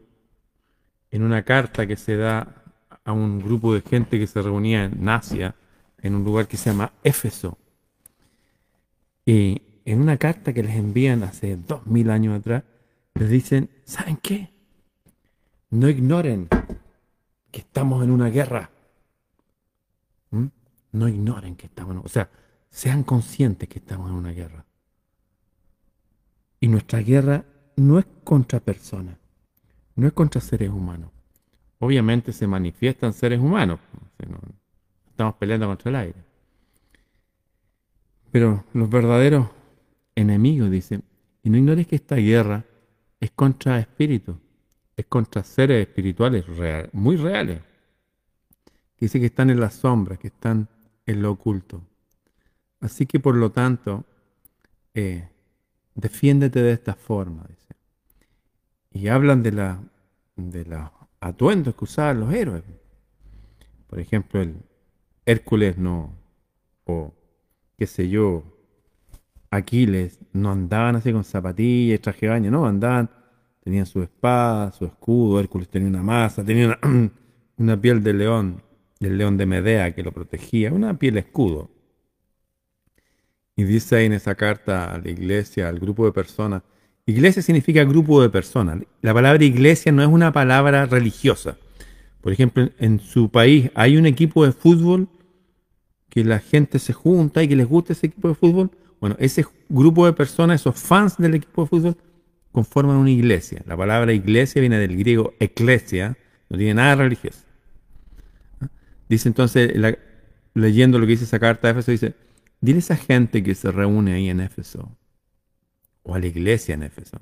en 1.10 1.22
una 1.22 1.42
carta 1.42 1.86
que 1.86 1.96
se 1.96 2.16
da 2.16 2.64
a 3.02 3.12
un 3.12 3.38
grupo 3.38 3.72
de 3.72 3.80
gente 3.80 4.18
que 4.18 4.26
se 4.26 4.42
reunía 4.42 4.84
en 4.84 5.08
Asia 5.08 5.54
en 6.02 6.14
un 6.14 6.24
lugar 6.24 6.46
que 6.46 6.58
se 6.58 6.70
llama 6.70 6.92
Éfeso. 7.02 7.56
Y 9.24 9.62
en 9.84 10.02
una 10.02 10.18
carta 10.18 10.52
que 10.52 10.62
les 10.62 10.76
envían 10.76 11.22
hace 11.22 11.56
dos 11.56 11.86
mil 11.86 12.10
años 12.10 12.38
atrás, 12.38 12.64
les 13.14 13.30
dicen, 13.30 13.70
¿saben 13.84 14.18
qué? 14.18 14.50
No 15.70 15.88
ignoren 15.88 16.48
que 17.50 17.60
estamos 17.60 18.02
en 18.04 18.10
una 18.10 18.28
guerra. 18.28 18.70
¿Mm? 20.30 20.46
No 20.92 21.08
ignoren 21.08 21.56
que 21.56 21.66
estamos 21.66 21.94
en 21.94 22.02
O 22.04 22.08
sea, 22.08 22.30
sean 22.70 23.02
conscientes 23.02 23.68
que 23.68 23.78
estamos 23.78 24.10
en 24.10 24.16
una 24.16 24.32
guerra. 24.32 24.64
Y 26.60 26.68
nuestra 26.68 27.00
guerra 27.00 27.44
no 27.76 27.98
es 27.98 28.06
contra 28.24 28.60
personas, 28.60 29.16
no 29.94 30.06
es 30.06 30.12
contra 30.12 30.40
seres 30.40 30.70
humanos. 30.70 31.10
Obviamente 31.78 32.32
se 32.32 32.46
manifiestan 32.48 33.12
seres 33.12 33.38
humanos 33.38 33.78
estamos 35.18 35.34
peleando 35.34 35.66
contra 35.66 35.88
el 35.88 35.96
aire. 35.96 36.18
Pero 38.30 38.64
los 38.72 38.88
verdaderos 38.88 39.48
enemigos, 40.14 40.70
dicen, 40.70 41.02
y 41.42 41.50
no 41.50 41.58
ignores 41.58 41.88
que 41.88 41.96
esta 41.96 42.14
guerra 42.14 42.64
es 43.18 43.32
contra 43.32 43.80
espíritus, 43.80 44.36
es 44.98 45.06
contra 45.06 45.44
seres 45.44 45.86
espirituales 45.86 46.44
muy 46.92 47.16
reales. 47.16 47.60
Dice 48.98 49.20
que 49.20 49.26
están 49.26 49.48
en 49.48 49.60
las 49.60 49.74
sombras, 49.74 50.18
que 50.18 50.26
están 50.26 50.68
en 51.06 51.22
lo 51.22 51.30
oculto. 51.30 51.80
Así 52.80 53.06
que 53.06 53.20
por 53.20 53.36
lo 53.36 53.52
tanto, 53.52 54.04
eh, 54.94 55.28
defiéndete 55.94 56.60
de 56.62 56.72
esta 56.72 56.94
forma. 56.94 57.46
Dice. 57.48 57.76
Y 58.90 59.06
hablan 59.06 59.44
de 59.44 59.52
la 59.52 59.80
de 60.34 60.64
los 60.64 60.90
atuendos 61.20 61.76
que 61.76 61.84
usaban 61.84 62.18
los 62.18 62.34
héroes. 62.34 62.64
Por 63.86 64.00
ejemplo, 64.00 64.42
el 64.42 64.56
Hércules 65.26 65.78
no, 65.78 66.12
o 66.84 67.14
qué 67.76 67.86
sé 67.86 68.08
yo, 68.08 68.42
Aquiles 69.50 70.18
no 70.32 70.50
andaban 70.50 70.96
así 70.96 71.12
con 71.12 71.22
zapatillas, 71.22 72.00
traje 72.00 72.26
baño, 72.26 72.50
no, 72.50 72.66
andaban, 72.66 73.10
tenían 73.68 73.84
su 73.84 74.02
espada, 74.02 74.72
su 74.72 74.86
escudo, 74.86 75.38
Hércules 75.38 75.68
tenía 75.68 75.88
una 75.88 76.02
masa, 76.02 76.42
tenía 76.42 76.78
una, 76.82 77.10
una 77.58 77.78
piel 77.78 78.02
de 78.02 78.14
león, 78.14 78.62
del 78.98 79.18
león 79.18 79.36
de 79.36 79.44
Medea 79.44 79.94
que 79.94 80.02
lo 80.02 80.10
protegía, 80.10 80.72
una 80.72 80.98
piel 80.98 81.18
escudo. 81.18 81.70
Y 83.56 83.64
dice 83.64 83.96
ahí 83.96 84.06
en 84.06 84.14
esa 84.14 84.34
carta 84.36 84.94
a 84.94 84.98
la 84.98 85.10
iglesia, 85.10 85.68
al 85.68 85.78
grupo 85.78 86.06
de 86.06 86.12
personas, 86.12 86.62
iglesia 87.04 87.42
significa 87.42 87.84
grupo 87.84 88.22
de 88.22 88.30
personas. 88.30 88.78
La 89.02 89.12
palabra 89.12 89.44
iglesia 89.44 89.92
no 89.92 90.00
es 90.00 90.08
una 90.08 90.32
palabra 90.32 90.86
religiosa. 90.86 91.58
Por 92.22 92.32
ejemplo, 92.32 92.70
en 92.78 93.00
su 93.00 93.30
país 93.30 93.70
hay 93.74 93.98
un 93.98 94.06
equipo 94.06 94.46
de 94.46 94.52
fútbol 94.52 95.10
que 96.08 96.24
la 96.24 96.38
gente 96.38 96.78
se 96.78 96.94
junta 96.94 97.42
y 97.42 97.48
que 97.48 97.56
les 97.56 97.68
gusta 97.68 97.92
ese 97.92 98.06
equipo 98.06 98.28
de 98.28 98.34
fútbol. 98.34 98.70
Bueno, 98.98 99.14
ese 99.18 99.44
grupo 99.68 100.06
de 100.06 100.14
personas, 100.14 100.62
esos 100.62 100.80
fans 100.80 101.18
del 101.18 101.34
equipo 101.34 101.64
de 101.64 101.68
fútbol, 101.68 101.96
conforman 102.58 102.96
una 102.96 103.12
iglesia. 103.12 103.62
La 103.66 103.76
palabra 103.76 104.12
iglesia 104.12 104.58
viene 104.58 104.80
del 104.80 104.96
griego 104.96 105.32
eclesia, 105.38 106.18
no 106.48 106.58
tiene 106.58 106.74
nada 106.74 106.96
religioso. 106.96 107.44
Dice 109.08 109.28
entonces, 109.28 109.72
leyendo 110.54 110.98
lo 110.98 111.06
que 111.06 111.12
dice 111.12 111.22
esa 111.22 111.38
carta 111.38 111.68
de 111.68 111.72
Éfeso, 111.72 111.92
dice, 111.92 112.16
dile 112.60 112.78
a 112.78 112.80
esa 112.80 112.96
gente 112.96 113.44
que 113.44 113.54
se 113.54 113.70
reúne 113.70 114.14
ahí 114.14 114.28
en 114.28 114.40
Éfeso, 114.40 114.90
o 116.02 116.16
a 116.16 116.18
la 116.18 116.26
iglesia 116.26 116.74
en 116.74 116.82
Éfeso. 116.82 117.20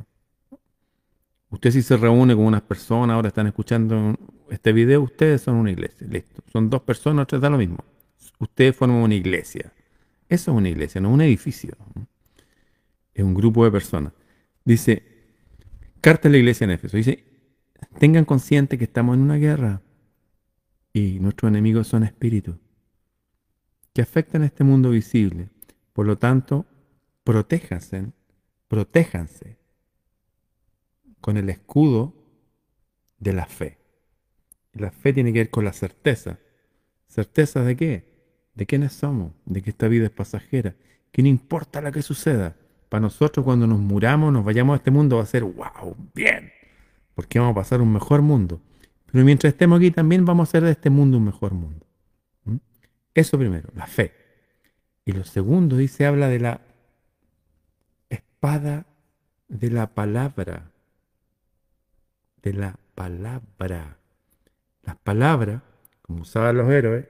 Usted 1.50 1.70
si 1.70 1.82
se 1.82 1.98
reúne 1.98 2.34
con 2.34 2.46
unas 2.46 2.62
personas, 2.62 3.14
ahora 3.14 3.28
están 3.28 3.46
escuchando 3.46 4.18
este 4.48 4.72
video, 4.72 5.02
ustedes 5.02 5.42
son 5.42 5.56
una 5.56 5.70
iglesia, 5.70 6.06
listo. 6.10 6.42
Son 6.50 6.70
dos 6.70 6.80
personas, 6.80 7.26
tres 7.26 7.42
da 7.42 7.50
lo 7.50 7.58
mismo. 7.58 7.84
Ustedes 8.38 8.74
forman 8.74 9.02
una 9.02 9.14
iglesia. 9.14 9.70
Eso 10.30 10.52
es 10.52 10.56
una 10.56 10.70
iglesia, 10.70 11.02
no 11.02 11.10
un 11.10 11.20
edificio. 11.20 11.76
Es 13.12 13.22
un 13.22 13.34
grupo 13.34 13.66
de 13.66 13.70
personas. 13.70 14.14
Dice, 14.64 15.15
carta 16.00 16.28
de 16.28 16.32
la 16.32 16.38
iglesia 16.38 16.64
en 16.64 16.70
Éfeso, 16.70 16.96
dice, 16.96 17.24
tengan 17.98 18.24
consciente 18.24 18.78
que 18.78 18.84
estamos 18.84 19.16
en 19.16 19.22
una 19.22 19.36
guerra 19.36 19.82
y 20.92 21.18
nuestros 21.20 21.50
enemigos 21.50 21.88
son 21.88 22.04
espíritus 22.04 22.56
que 23.96 24.02
afectan 24.02 24.42
a 24.42 24.46
este 24.46 24.62
mundo 24.62 24.90
visible. 24.90 25.48
Por 25.94 26.04
lo 26.04 26.18
tanto, 26.18 26.66
protéjanse, 27.24 28.12
protéjanse 28.68 29.56
con 31.22 31.38
el 31.38 31.48
escudo 31.48 32.14
de 33.18 33.32
la 33.32 33.46
fe. 33.46 33.78
La 34.74 34.90
fe 34.90 35.14
tiene 35.14 35.32
que 35.32 35.38
ver 35.38 35.50
con 35.50 35.64
la 35.64 35.72
certeza. 35.72 36.38
¿Certeza 37.06 37.64
de 37.64 37.74
qué? 37.74 38.50
De 38.54 38.66
quiénes 38.66 38.92
somos, 38.92 39.32
de 39.46 39.62
que 39.62 39.70
esta 39.70 39.88
vida 39.88 40.04
es 40.04 40.12
pasajera, 40.12 40.76
que 41.10 41.22
no 41.22 41.28
importa 41.28 41.80
lo 41.80 41.90
que 41.90 42.02
suceda. 42.02 42.54
Para 42.96 43.08
nosotros 43.08 43.44
cuando 43.44 43.66
nos 43.66 43.78
muramos, 43.78 44.32
nos 44.32 44.42
vayamos 44.42 44.72
a 44.72 44.76
este 44.78 44.90
mundo, 44.90 45.16
va 45.18 45.22
a 45.24 45.26
ser, 45.26 45.44
wow, 45.44 45.94
bien, 46.14 46.50
porque 47.14 47.38
vamos 47.38 47.52
a 47.52 47.56
pasar 47.56 47.82
un 47.82 47.92
mejor 47.92 48.22
mundo. 48.22 48.62
Pero 49.12 49.22
mientras 49.22 49.52
estemos 49.52 49.76
aquí 49.76 49.90
también 49.90 50.24
vamos 50.24 50.48
a 50.48 50.48
hacer 50.48 50.62
de 50.62 50.70
este 50.70 50.88
mundo 50.88 51.18
un 51.18 51.26
mejor 51.26 51.52
mundo. 51.52 51.84
Eso 53.12 53.36
primero, 53.36 53.68
la 53.74 53.86
fe. 53.86 54.14
Y 55.04 55.12
lo 55.12 55.24
segundo 55.24 55.76
dice, 55.76 56.06
habla 56.06 56.28
de 56.28 56.40
la 56.40 56.62
espada 58.08 58.86
de 59.48 59.70
la 59.70 59.88
palabra. 59.88 60.70
De 62.40 62.54
la 62.54 62.78
palabra. 62.94 63.98
Las 64.84 64.96
palabras, 64.96 65.60
como 66.00 66.22
usaban 66.22 66.56
los 66.56 66.70
héroes, 66.70 67.04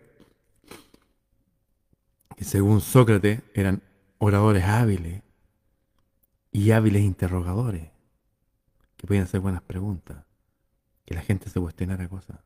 que 2.36 2.42
según 2.42 2.80
Sócrates 2.80 3.40
eran 3.54 3.84
oradores 4.18 4.64
hábiles 4.64 5.22
y 6.56 6.70
hábiles 6.70 7.02
interrogadores, 7.02 7.90
que 8.96 9.06
podían 9.06 9.24
hacer 9.24 9.40
buenas 9.40 9.60
preguntas 9.60 10.24
que 11.04 11.14
la 11.14 11.20
gente 11.20 11.50
se 11.50 11.60
cuestionara 11.60 12.08
cosas. 12.08 12.38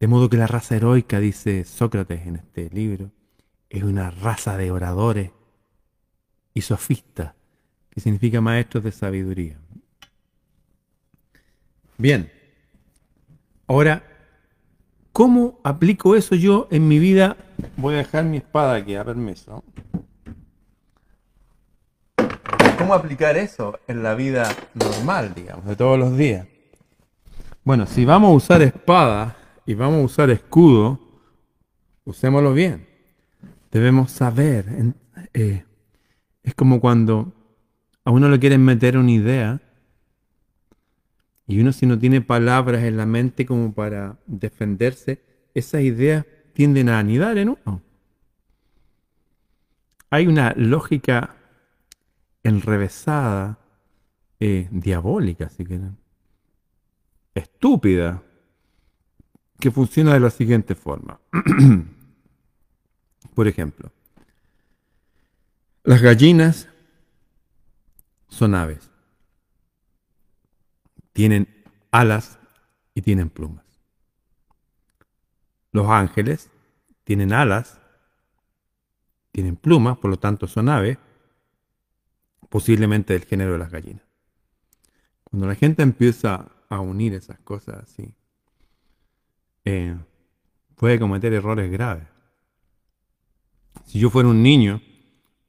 De 0.00 0.08
modo 0.08 0.28
que 0.28 0.36
la 0.36 0.48
raza 0.48 0.74
heroica, 0.74 1.20
dice 1.20 1.62
Sócrates 1.62 2.26
en 2.26 2.34
este 2.34 2.68
libro, 2.70 3.12
es 3.70 3.84
una 3.84 4.10
raza 4.10 4.56
de 4.56 4.72
oradores 4.72 5.30
y 6.52 6.62
sofistas, 6.62 7.34
que 7.90 8.00
significa 8.00 8.40
maestros 8.40 8.82
de 8.82 8.90
sabiduría. 8.90 9.56
Bien, 11.96 12.28
ahora, 13.68 14.02
¿cómo 15.12 15.60
aplico 15.62 16.16
eso 16.16 16.34
yo 16.34 16.66
en 16.72 16.88
mi 16.88 16.98
vida? 16.98 17.36
Voy 17.76 17.94
a 17.94 17.98
dejar 17.98 18.24
mi 18.24 18.38
espada 18.38 18.74
aquí, 18.74 18.96
a 18.96 19.04
permiso. 19.04 19.62
¿Cómo 22.78 22.94
aplicar 22.94 23.36
eso 23.36 23.78
en 23.86 24.02
la 24.02 24.14
vida 24.14 24.54
normal, 24.74 25.32
digamos, 25.34 25.64
de 25.66 25.76
todos 25.76 25.98
los 25.98 26.16
días? 26.16 26.46
Bueno, 27.62 27.86
si 27.86 28.04
vamos 28.04 28.30
a 28.30 28.34
usar 28.34 28.62
espada 28.62 29.36
y 29.64 29.74
vamos 29.74 30.00
a 30.00 30.04
usar 30.04 30.30
escudo, 30.30 30.98
usémoslo 32.04 32.52
bien. 32.52 32.86
Debemos 33.70 34.10
saber. 34.10 34.66
Eh, 35.32 35.64
es 36.42 36.54
como 36.54 36.80
cuando 36.80 37.32
a 38.04 38.10
uno 38.10 38.28
le 38.28 38.38
quieren 38.38 38.64
meter 38.64 38.98
una 38.98 39.10
idea 39.10 39.60
y 41.46 41.60
uno 41.60 41.72
si 41.72 41.86
no 41.86 41.98
tiene 41.98 42.20
palabras 42.20 42.82
en 42.84 42.96
la 42.96 43.06
mente 43.06 43.46
como 43.46 43.72
para 43.72 44.18
defenderse, 44.26 45.22
esas 45.54 45.82
ideas 45.82 46.24
tienden 46.54 46.88
a 46.88 46.98
anidar 46.98 47.38
en 47.38 47.50
uno. 47.50 47.82
Hay 50.10 50.26
una 50.26 50.54
lógica 50.56 51.36
enrevesada, 52.44 53.58
eh, 54.38 54.68
diabólica, 54.70 55.48
si 55.48 55.64
quieren 55.64 55.96
estúpida 57.34 58.22
que 59.58 59.70
funciona 59.70 60.14
de 60.14 60.20
la 60.20 60.30
siguiente 60.30 60.74
forma. 60.74 61.20
Por 63.34 63.48
ejemplo, 63.48 63.90
las 65.82 66.00
gallinas 66.00 66.68
son 68.28 68.54
aves. 68.54 68.90
Tienen 71.12 71.48
alas 71.90 72.38
y 72.94 73.02
tienen 73.02 73.30
plumas. 73.30 73.64
Los 75.72 75.88
ángeles 75.88 76.50
tienen 77.04 77.32
alas, 77.32 77.80
tienen 79.32 79.56
plumas, 79.56 79.98
por 79.98 80.10
lo 80.10 80.16
tanto 80.16 80.46
son 80.46 80.68
aves, 80.68 80.98
posiblemente 82.54 83.14
del 83.14 83.24
género 83.24 83.54
de 83.54 83.58
las 83.58 83.72
gallinas. 83.72 84.04
Cuando 85.24 85.48
la 85.48 85.56
gente 85.56 85.82
empieza 85.82 86.52
a 86.68 86.78
unir 86.78 87.12
esas 87.12 87.40
cosas 87.40 87.82
así, 87.82 88.14
eh, 89.64 89.96
puede 90.76 91.00
cometer 91.00 91.32
errores 91.32 91.68
graves. 91.68 92.04
Si 93.86 93.98
yo 93.98 94.08
fuera 94.08 94.28
un 94.28 94.44
niño, 94.44 94.80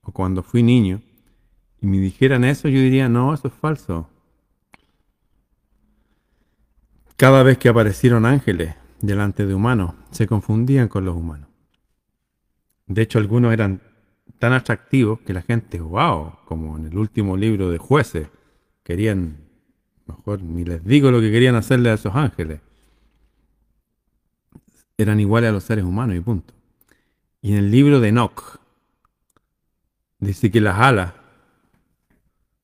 o 0.02 0.12
cuando 0.14 0.42
fui 0.42 0.64
niño, 0.64 1.04
y 1.80 1.86
me 1.86 2.00
dijeran 2.00 2.44
eso, 2.44 2.70
yo 2.70 2.80
diría, 2.80 3.08
no, 3.08 3.36
eso 3.36 3.50
es 3.50 3.54
falso. 3.54 4.10
Cada 7.18 7.44
vez 7.44 7.60
que 7.60 7.70
aparecieron 7.70 8.26
ángeles 8.26 8.74
delante 9.00 9.46
de 9.46 9.54
humanos, 9.54 9.94
se 10.10 10.26
confundían 10.26 10.88
con 10.88 11.06
los 11.06 11.16
humanos. 11.16 11.50
De 12.88 13.04
hecho, 13.04 13.20
algunos 13.20 13.54
eran 13.54 13.80
tan 14.40 14.54
atractivos 14.54 15.20
que 15.22 15.34
la 15.34 15.42
gente, 15.42 15.80
wow, 15.80 16.34
como 16.46 16.78
en 16.78 16.86
el 16.86 16.98
último 16.98 17.38
libro 17.38 17.70
de 17.70 17.78
jueces, 17.78 18.28
querían 18.84 19.38
mejor 20.06 20.42
ni 20.42 20.64
les 20.64 20.84
digo 20.84 21.12
lo 21.12 21.20
que 21.20 21.32
querían 21.32 21.56
hacerle 21.56 21.90
a 21.90 21.96
esos 21.96 22.16
ángeles. 22.16 22.62
Eran 24.98 25.20
iguales 25.20 25.50
a 25.50 25.54
los 25.54 25.64
seres 25.64 25.84
humanos 25.84 26.16
y 26.16 26.20
punto. 26.22 26.54
Y 27.42 27.52
en 27.54 27.60
el 27.60 27.72
libro 27.72 28.00
de 28.00 28.10
Enoch 28.10 28.60
dice 30.20 30.50
que 30.50 30.62
las 30.62 30.80
alas 30.80 31.14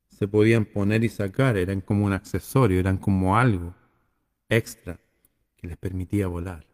se 0.10 0.28
podían 0.28 0.66
poner 0.66 1.04
y 1.04 1.10
sacar, 1.10 1.58
eran 1.58 1.82
como 1.82 2.06
un 2.06 2.14
accesorio, 2.14 2.80
eran 2.80 2.98
como 2.98 3.38
algo 3.38 3.74
extra 4.50 5.00
que 5.58 5.68
les 5.68 5.78
permitía 5.78 6.28
volar. 6.28 6.66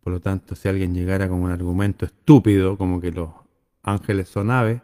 Por 0.00 0.12
lo 0.12 0.20
tanto, 0.20 0.56
si 0.56 0.68
alguien 0.68 0.94
llegara 0.94 1.28
con 1.28 1.40
un 1.40 1.50
argumento 1.50 2.04
estúpido, 2.04 2.76
como 2.76 3.00
que 3.00 3.12
los 3.12 3.30
ángeles 3.82 4.28
son 4.28 4.50
aves, 4.50 4.80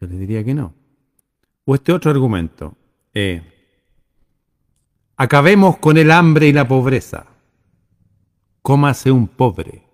yo 0.00 0.06
les 0.06 0.18
diría 0.18 0.44
que 0.44 0.54
no. 0.54 0.74
O 1.64 1.74
este 1.74 1.92
otro 1.92 2.10
argumento, 2.10 2.76
eh, 3.12 3.42
acabemos 5.16 5.78
con 5.78 5.96
el 5.96 6.10
hambre 6.10 6.48
y 6.48 6.52
la 6.52 6.68
pobreza, 6.68 7.26
cómase 8.62 9.10
un 9.10 9.28
pobre. 9.28 9.86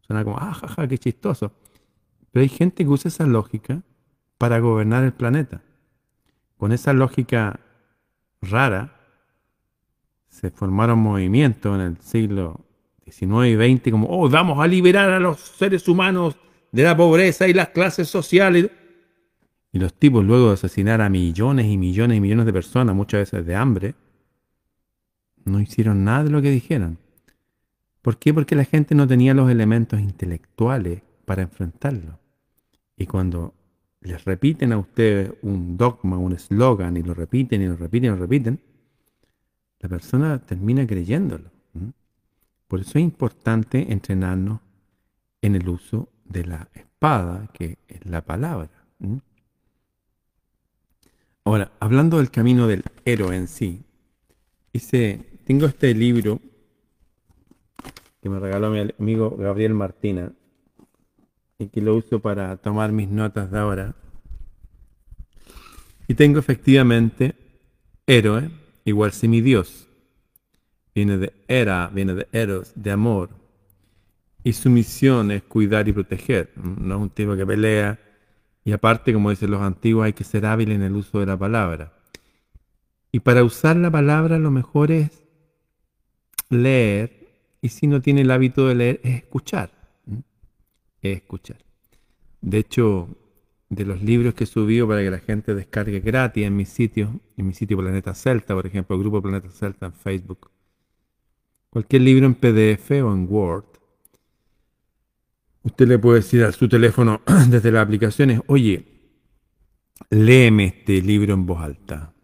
Suena 0.00 0.24
como, 0.24 0.38
ah, 0.38 0.54
jaja, 0.54 0.88
qué 0.88 0.98
chistoso. 0.98 1.52
Pero 2.32 2.42
hay 2.42 2.48
gente 2.48 2.84
que 2.84 2.90
usa 2.90 3.08
esa 3.08 3.26
lógica 3.26 3.82
para 4.38 4.58
gobernar 4.58 5.04
el 5.04 5.12
planeta. 5.12 5.62
Con 6.56 6.72
esa 6.72 6.92
lógica 6.92 7.60
rara, 8.40 8.94
se 10.28 10.50
formaron 10.50 10.98
movimientos 10.98 11.74
en 11.74 11.80
el 11.80 11.98
siglo 11.98 12.64
XIX 13.04 13.46
y 13.46 13.78
XX 13.78 13.90
como, 13.90 14.08
oh, 14.10 14.28
vamos 14.28 14.60
a 14.60 14.66
liberar 14.66 15.10
a 15.10 15.20
los 15.20 15.38
seres 15.40 15.88
humanos 15.88 16.36
de 16.72 16.82
la 16.82 16.96
pobreza 16.96 17.48
y 17.48 17.52
las 17.52 17.68
clases 17.70 18.08
sociales. 18.08 18.70
Y 19.72 19.78
los 19.78 19.94
tipos, 19.94 20.24
luego 20.24 20.48
de 20.48 20.54
asesinar 20.54 21.00
a 21.00 21.08
millones 21.08 21.66
y 21.66 21.76
millones 21.76 22.16
y 22.16 22.20
millones 22.20 22.46
de 22.46 22.52
personas, 22.52 22.94
muchas 22.94 23.20
veces 23.20 23.46
de 23.46 23.54
hambre, 23.54 23.94
no 25.44 25.60
hicieron 25.60 26.04
nada 26.04 26.24
de 26.24 26.30
lo 26.30 26.42
que 26.42 26.50
dijeron. 26.50 26.98
¿Por 28.02 28.18
qué? 28.18 28.32
Porque 28.32 28.54
la 28.54 28.64
gente 28.64 28.94
no 28.94 29.06
tenía 29.06 29.34
los 29.34 29.50
elementos 29.50 30.00
intelectuales 30.00 31.02
para 31.24 31.42
enfrentarlo. 31.42 32.18
Y 32.96 33.06
cuando 33.06 33.54
les 34.00 34.24
repiten 34.24 34.72
a 34.72 34.78
ustedes 34.78 35.32
un 35.42 35.76
dogma, 35.76 36.16
un 36.16 36.32
eslogan, 36.32 36.96
y 36.96 37.02
lo 37.02 37.14
repiten 37.14 37.62
y 37.62 37.66
lo 37.66 37.76
repiten 37.76 38.04
y 38.04 38.16
lo 38.16 38.16
repiten, 38.16 38.60
la 39.80 39.88
persona 39.88 40.38
termina 40.40 40.86
creyéndolo. 40.86 41.50
Por 42.66 42.80
eso 42.80 42.98
es 42.98 43.04
importante 43.04 43.92
entrenarnos 43.92 44.60
en 45.40 45.56
el 45.56 45.68
uso 45.68 46.08
de 46.28 46.44
la 46.44 46.68
espada, 46.74 47.48
que 47.52 47.78
es 47.88 48.04
la 48.06 48.22
palabra. 48.22 48.70
Ahora, 51.44 51.72
hablando 51.80 52.18
del 52.18 52.30
camino 52.30 52.66
del 52.66 52.84
héroe 53.04 53.36
en 53.36 53.48
sí, 53.48 53.82
tengo 55.44 55.66
este 55.66 55.94
libro 55.94 56.40
que 58.20 58.28
me 58.28 58.38
regaló 58.38 58.70
mi 58.70 58.80
amigo 58.98 59.36
Gabriel 59.36 59.74
Martina 59.74 60.32
y 61.58 61.68
que 61.68 61.80
lo 61.80 61.96
uso 61.96 62.20
para 62.20 62.56
tomar 62.58 62.92
mis 62.92 63.08
notas 63.08 63.50
de 63.50 63.58
ahora. 63.58 63.94
Y 66.06 66.14
tengo 66.14 66.38
efectivamente 66.38 67.34
héroe 68.06 68.50
igual 68.84 69.12
si 69.12 69.28
Dios. 69.40 69.88
Viene 70.94 71.18
de 71.18 71.32
era, 71.46 71.88
viene 71.88 72.14
de 72.14 72.28
eros, 72.32 72.72
de 72.74 72.90
amor. 72.90 73.30
Y 74.48 74.54
su 74.54 74.70
misión 74.70 75.30
es 75.30 75.42
cuidar 75.42 75.88
y 75.88 75.92
proteger. 75.92 76.54
No 76.56 76.94
es 76.94 77.00
un 77.02 77.10
tipo 77.10 77.36
que 77.36 77.44
pelea. 77.44 78.00
Y 78.64 78.72
aparte, 78.72 79.12
como 79.12 79.28
dicen 79.28 79.50
los 79.50 79.60
antiguos, 79.60 80.06
hay 80.06 80.14
que 80.14 80.24
ser 80.24 80.46
hábil 80.46 80.72
en 80.72 80.80
el 80.80 80.94
uso 80.94 81.20
de 81.20 81.26
la 81.26 81.38
palabra. 81.38 81.92
Y 83.12 83.20
para 83.20 83.44
usar 83.44 83.76
la 83.76 83.90
palabra 83.90 84.38
lo 84.38 84.50
mejor 84.50 84.90
es 84.90 85.22
leer. 86.48 87.28
Y 87.60 87.68
si 87.68 87.86
no 87.86 88.00
tiene 88.00 88.22
el 88.22 88.30
hábito 88.30 88.66
de 88.66 88.74
leer, 88.74 89.00
es 89.04 89.16
escuchar. 89.16 89.70
Es 91.02 91.18
escuchar. 91.18 91.58
De 92.40 92.56
hecho, 92.56 93.06
de 93.68 93.84
los 93.84 94.02
libros 94.02 94.32
que 94.32 94.44
he 94.44 94.46
subido 94.46 94.88
para 94.88 95.02
que 95.02 95.10
la 95.10 95.18
gente 95.18 95.54
descargue 95.54 96.00
gratis 96.00 96.46
en 96.46 96.56
mi 96.56 96.64
sitio, 96.64 97.20
en 97.36 97.48
mi 97.48 97.52
sitio 97.52 97.76
Planeta 97.76 98.14
Celta, 98.14 98.54
por 98.54 98.66
ejemplo, 98.66 98.96
el 98.96 99.02
grupo 99.02 99.20
Planeta 99.20 99.50
Celta 99.50 99.84
en 99.84 99.92
Facebook. 99.92 100.50
Cualquier 101.68 102.00
libro 102.00 102.24
en 102.24 102.34
PDF 102.34 102.92
o 102.92 103.12
en 103.12 103.26
Word. 103.28 103.77
Usted 105.68 105.86
le 105.86 105.98
puede 105.98 106.20
decir 106.20 106.44
a 106.44 106.52
su 106.52 106.66
teléfono 106.66 107.20
desde 107.50 107.70
las 107.70 107.82
aplicaciones, 107.82 108.40
oye, 108.46 108.86
léeme 110.08 110.64
este 110.64 111.02
libro 111.02 111.34
en 111.34 111.44
voz 111.44 111.60
alta. 111.60 112.14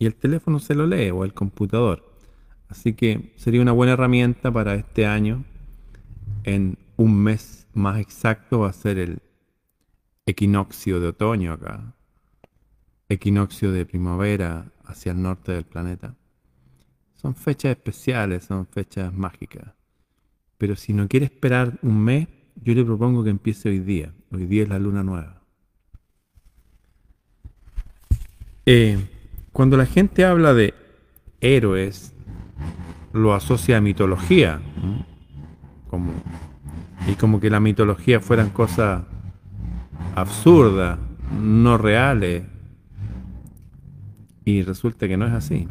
Y 0.00 0.06
el 0.06 0.16
teléfono 0.16 0.58
se 0.58 0.74
lo 0.74 0.84
lee 0.84 1.10
o 1.10 1.24
el 1.24 1.32
computador. 1.32 2.12
Así 2.68 2.94
que 2.94 3.34
sería 3.36 3.62
una 3.62 3.70
buena 3.70 3.92
herramienta 3.92 4.50
para 4.50 4.74
este 4.74 5.06
año. 5.06 5.44
En 6.42 6.76
un 6.96 7.22
mes 7.22 7.68
más 7.72 8.00
exacto 8.00 8.60
va 8.60 8.70
a 8.70 8.72
ser 8.72 8.98
el 8.98 9.22
equinoccio 10.26 10.98
de 10.98 11.06
otoño 11.06 11.52
acá, 11.52 11.94
equinoccio 13.08 13.70
de 13.70 13.86
primavera 13.86 14.72
hacia 14.84 15.12
el 15.12 15.22
norte 15.22 15.52
del 15.52 15.66
planeta. 15.66 16.16
Son 17.14 17.36
fechas 17.36 17.76
especiales, 17.76 18.42
son 18.46 18.66
fechas 18.66 19.14
mágicas. 19.14 19.72
Pero 20.58 20.74
si 20.74 20.92
no 20.92 21.06
quiere 21.06 21.26
esperar 21.26 21.78
un 21.82 22.02
mes, 22.02 22.26
yo 22.56 22.74
le 22.74 22.84
propongo 22.84 23.24
que 23.24 23.30
empiece 23.30 23.68
hoy 23.68 23.80
día. 23.80 24.12
Hoy 24.30 24.46
día 24.46 24.62
es 24.64 24.68
la 24.68 24.78
luna 24.78 25.02
nueva. 25.02 25.42
Eh, 28.66 28.98
cuando 29.52 29.76
la 29.76 29.86
gente 29.86 30.24
habla 30.24 30.54
de 30.54 30.74
héroes, 31.40 32.14
lo 33.12 33.34
asocia 33.34 33.78
a 33.78 33.80
mitología. 33.80 34.60
Y 37.08 37.14
como 37.14 37.40
que 37.40 37.50
la 37.50 37.60
mitología 37.60 38.20
fueran 38.20 38.50
cosas 38.50 39.02
absurdas, 40.14 40.98
no 41.40 41.78
reales. 41.78 42.44
Y 44.44 44.62
resulta 44.62 45.08
que 45.08 45.16
no 45.16 45.26
es 45.26 45.32
así. 45.32 45.68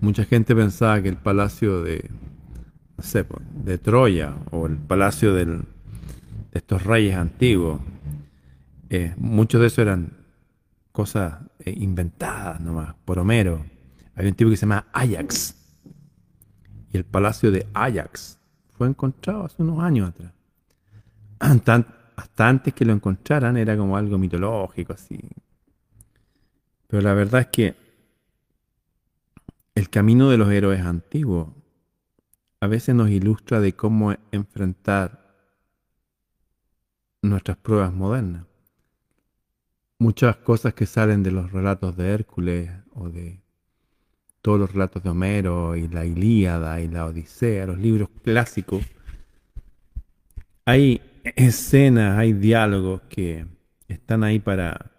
Mucha 0.00 0.24
gente 0.24 0.54
pensaba 0.54 1.00
que 1.02 1.08
el 1.08 1.16
palacio 1.16 1.82
de, 1.82 2.10
de 3.64 3.78
Troya 3.78 4.34
o 4.50 4.66
el 4.66 4.76
palacio 4.76 5.34
de 5.34 5.60
estos 6.52 6.84
reyes 6.84 7.16
antiguos, 7.16 7.80
eh, 8.90 9.14
muchos 9.16 9.60
de 9.60 9.66
eso 9.66 9.82
eran 9.82 10.12
cosas 10.92 11.34
eh, 11.60 11.74
inventadas 11.76 12.60
nomás 12.60 12.94
por 13.04 13.18
Homero. 13.18 13.64
Hay 14.14 14.26
un 14.26 14.34
tipo 14.34 14.50
que 14.50 14.56
se 14.56 14.66
llama 14.66 14.86
Ajax. 14.92 15.56
Y 16.92 16.96
el 16.96 17.04
palacio 17.04 17.50
de 17.50 17.66
Ajax 17.72 18.38
fue 18.76 18.88
encontrado 18.88 19.46
hace 19.46 19.62
unos 19.62 19.82
años 19.82 20.10
atrás 20.10 20.32
hasta 21.42 22.48
antes 22.48 22.74
que 22.74 22.84
lo 22.84 22.92
encontraran 22.92 23.56
era 23.56 23.76
como 23.76 23.96
algo 23.96 24.18
mitológico 24.18 24.92
así. 24.92 25.18
Pero 26.86 27.02
la 27.02 27.14
verdad 27.14 27.42
es 27.42 27.46
que 27.48 27.74
el 29.74 29.88
camino 29.88 30.30
de 30.30 30.36
los 30.36 30.50
héroes 30.50 30.82
antiguos 30.82 31.48
a 32.62 32.68
veces 32.68 32.94
nos 32.94 33.10
ilustra 33.10 33.58
de 33.60 33.72
cómo 33.74 34.14
enfrentar 34.30 35.34
nuestras 37.20 37.56
pruebas 37.56 37.92
modernas. 37.92 38.46
Muchas 39.98 40.36
cosas 40.36 40.72
que 40.72 40.86
salen 40.86 41.24
de 41.24 41.32
los 41.32 41.50
relatos 41.50 41.96
de 41.96 42.10
Hércules 42.10 42.70
o 42.92 43.08
de 43.08 43.42
todos 44.42 44.60
los 44.60 44.72
relatos 44.72 45.02
de 45.02 45.10
Homero 45.10 45.74
y 45.74 45.88
la 45.88 46.04
Ilíada 46.04 46.80
y 46.80 46.86
la 46.86 47.06
Odisea, 47.06 47.66
los 47.66 47.78
libros 47.78 48.10
clásicos, 48.22 48.84
hay 50.64 51.02
escenas, 51.24 52.16
hay 52.16 52.32
diálogos 52.32 53.02
que 53.08 53.44
están 53.88 54.22
ahí 54.22 54.38
para 54.38 54.92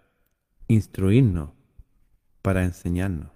instruirnos, 0.68 1.48
para 2.42 2.62
enseñarnos. 2.62 3.30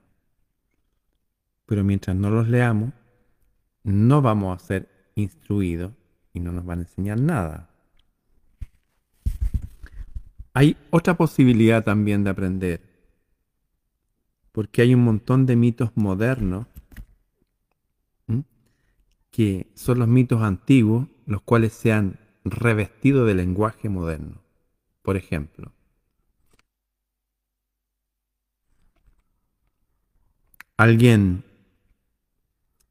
Pero 1.65 1.83
mientras 1.83 2.15
no 2.15 2.29
los 2.29 2.47
leamos, 2.47 2.93
no 3.89 4.21
vamos 4.23 4.55
a 4.55 4.65
ser 4.65 4.89
instruidos 5.15 5.93
y 6.33 6.41
no 6.41 6.53
nos 6.53 6.65
van 6.65 6.81
a 6.81 6.83
enseñar 6.83 7.19
nada. 7.19 7.71
Hay 10.53 10.77
otra 10.91 11.17
posibilidad 11.17 11.83
también 11.85 12.25
de 12.25 12.31
aprender, 12.31 12.83
porque 14.53 14.83
hay 14.83 14.95
un 14.95 15.05
montón 15.05 15.47
de 15.47 15.57
mitos 15.57 15.91
modernos 15.95 16.67
que 19.31 19.71
son 19.75 20.01
los 20.01 20.09
mitos 20.09 20.43
antiguos, 20.43 21.07
los 21.27 21.43
cuales 21.43 21.73
se 21.73 21.93
han 21.93 22.19
revestido 22.45 23.25
de 23.25 23.35
lenguaje 23.35 23.89
moderno. 23.89 24.43
Por 25.03 25.17
ejemplo, 25.17 25.73
¿alguien 30.77 31.45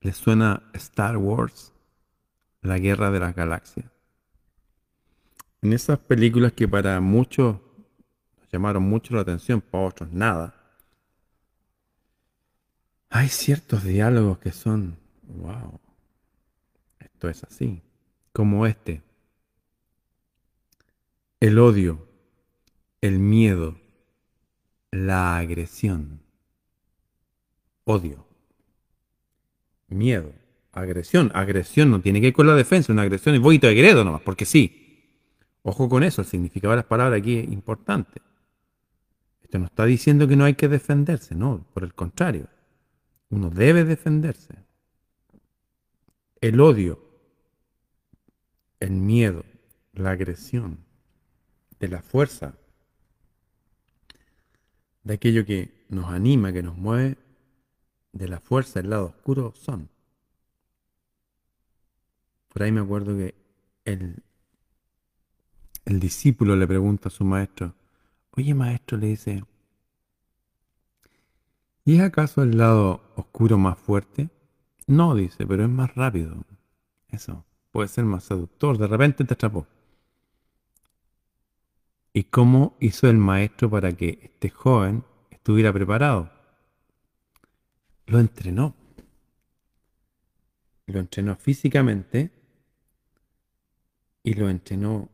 le 0.01 0.13
suena 0.13 0.63
Star 0.73 1.17
Wars? 1.17 1.73
La 2.61 2.79
guerra 2.79 3.11
de 3.11 3.19
las 3.19 3.35
galaxias. 3.35 3.85
En 5.61 5.73
esas 5.73 5.99
películas 5.99 6.53
que 6.53 6.67
para 6.67 6.99
muchos 6.99 7.57
llamaron 8.51 8.83
mucho 8.83 9.15
la 9.15 9.21
atención, 9.21 9.61
para 9.61 9.85
otros 9.85 10.11
nada, 10.11 10.55
hay 13.09 13.29
ciertos 13.29 13.83
diálogos 13.83 14.39
que 14.39 14.51
son, 14.51 14.97
wow, 15.23 15.79
esto 16.99 17.29
es 17.29 17.43
así, 17.43 17.81
como 18.33 18.65
este 18.65 19.01
el 21.39 21.59
odio, 21.59 22.07
el 23.01 23.19
miedo, 23.19 23.79
la 24.91 25.37
agresión. 25.37 26.21
Odio, 27.83 28.26
miedo, 29.87 30.33
agresión. 30.71 31.31
Agresión 31.33 31.91
no 31.91 32.01
tiene 32.01 32.21
que 32.21 32.27
ir 32.27 32.33
con 32.33 32.47
la 32.47 32.55
defensa, 32.55 32.91
una 32.91 33.03
agresión 33.03 33.35
es 33.35 33.41
voy 33.41 33.55
y 33.55 33.59
te 33.59 33.67
agredo 33.67 34.03
nomás, 34.03 34.21
porque 34.21 34.45
sí. 34.45 34.83
Ojo 35.63 35.89
con 35.89 36.03
eso, 36.03 36.21
el 36.21 36.27
significado 36.27 36.71
de 36.71 36.77
las 36.77 36.85
palabras 36.85 37.19
aquí 37.19 37.37
es 37.39 37.51
importante. 37.51 38.21
Esto 39.41 39.59
no 39.59 39.65
está 39.65 39.85
diciendo 39.85 40.27
que 40.27 40.35
no 40.35 40.45
hay 40.45 40.55
que 40.55 40.67
defenderse, 40.67 41.35
no, 41.35 41.65
por 41.73 41.83
el 41.83 41.93
contrario. 41.93 42.47
Uno 43.29 43.49
debe 43.49 43.83
defenderse. 43.83 44.55
El 46.39 46.59
odio, 46.59 47.01
el 48.79 48.91
miedo, 48.91 49.43
la 49.93 50.11
agresión, 50.11 50.85
de 51.79 51.87
la 51.87 52.01
fuerza, 52.01 52.55
de 55.03 55.13
aquello 55.13 55.45
que 55.45 55.85
nos 55.89 56.11
anima, 56.11 56.51
que 56.51 56.63
nos 56.63 56.77
mueve, 56.77 57.17
de 58.17 58.27
la 58.27 58.39
fuerza 58.39 58.81
del 58.81 58.89
lado 58.89 59.05
oscuro 59.07 59.53
son. 59.55 59.89
Por 62.49 62.63
ahí 62.63 62.71
me 62.71 62.81
acuerdo 62.81 63.15
que 63.15 63.35
el, 63.85 64.23
el 65.85 65.99
discípulo 65.99 66.55
le 66.55 66.67
pregunta 66.67 67.09
a 67.09 67.11
su 67.11 67.23
maestro, 67.23 67.73
oye 68.31 68.53
maestro, 68.53 68.97
le 68.97 69.07
dice, 69.07 69.43
¿y 71.85 71.95
es 71.95 72.01
acaso 72.01 72.43
el 72.43 72.57
lado 72.57 73.01
oscuro 73.15 73.57
más 73.57 73.77
fuerte? 73.77 74.29
No, 74.87 75.15
dice, 75.15 75.45
pero 75.45 75.63
es 75.63 75.69
más 75.69 75.93
rápido. 75.95 76.43
Eso, 77.09 77.45
puede 77.71 77.87
ser 77.87 78.05
más 78.05 78.23
seductor, 78.23 78.77
de 78.77 78.87
repente 78.87 79.23
te 79.23 79.33
atrapó. 79.33 79.67
¿Y 82.13 82.23
cómo 82.23 82.75
hizo 82.79 83.07
el 83.07 83.17
maestro 83.17 83.69
para 83.69 83.93
que 83.93 84.19
este 84.23 84.49
joven 84.49 85.03
estuviera 85.29 85.71
preparado? 85.71 86.36
Lo 88.07 88.19
entrenó. 88.19 88.73
Lo 90.87 90.99
entrenó 90.99 91.35
físicamente 91.35 92.31
y 94.23 94.33
lo 94.33 94.49
entrenó 94.49 95.09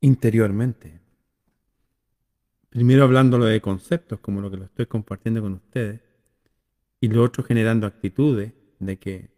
interiormente. 0.00 1.00
Primero 2.68 3.04
hablándolo 3.04 3.46
de 3.46 3.62
conceptos, 3.62 4.20
como 4.20 4.42
lo 4.42 4.50
que 4.50 4.58
lo 4.58 4.64
estoy 4.64 4.84
compartiendo 4.86 5.40
con 5.40 5.54
ustedes, 5.54 6.00
y 7.00 7.08
lo 7.08 7.22
otro 7.22 7.42
generando 7.42 7.86
actitudes 7.86 8.52
de 8.78 8.98
que 8.98 9.30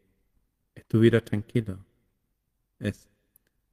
estuviera 0.74 1.24
tranquilo. 1.24 1.78
Es, 2.80 3.08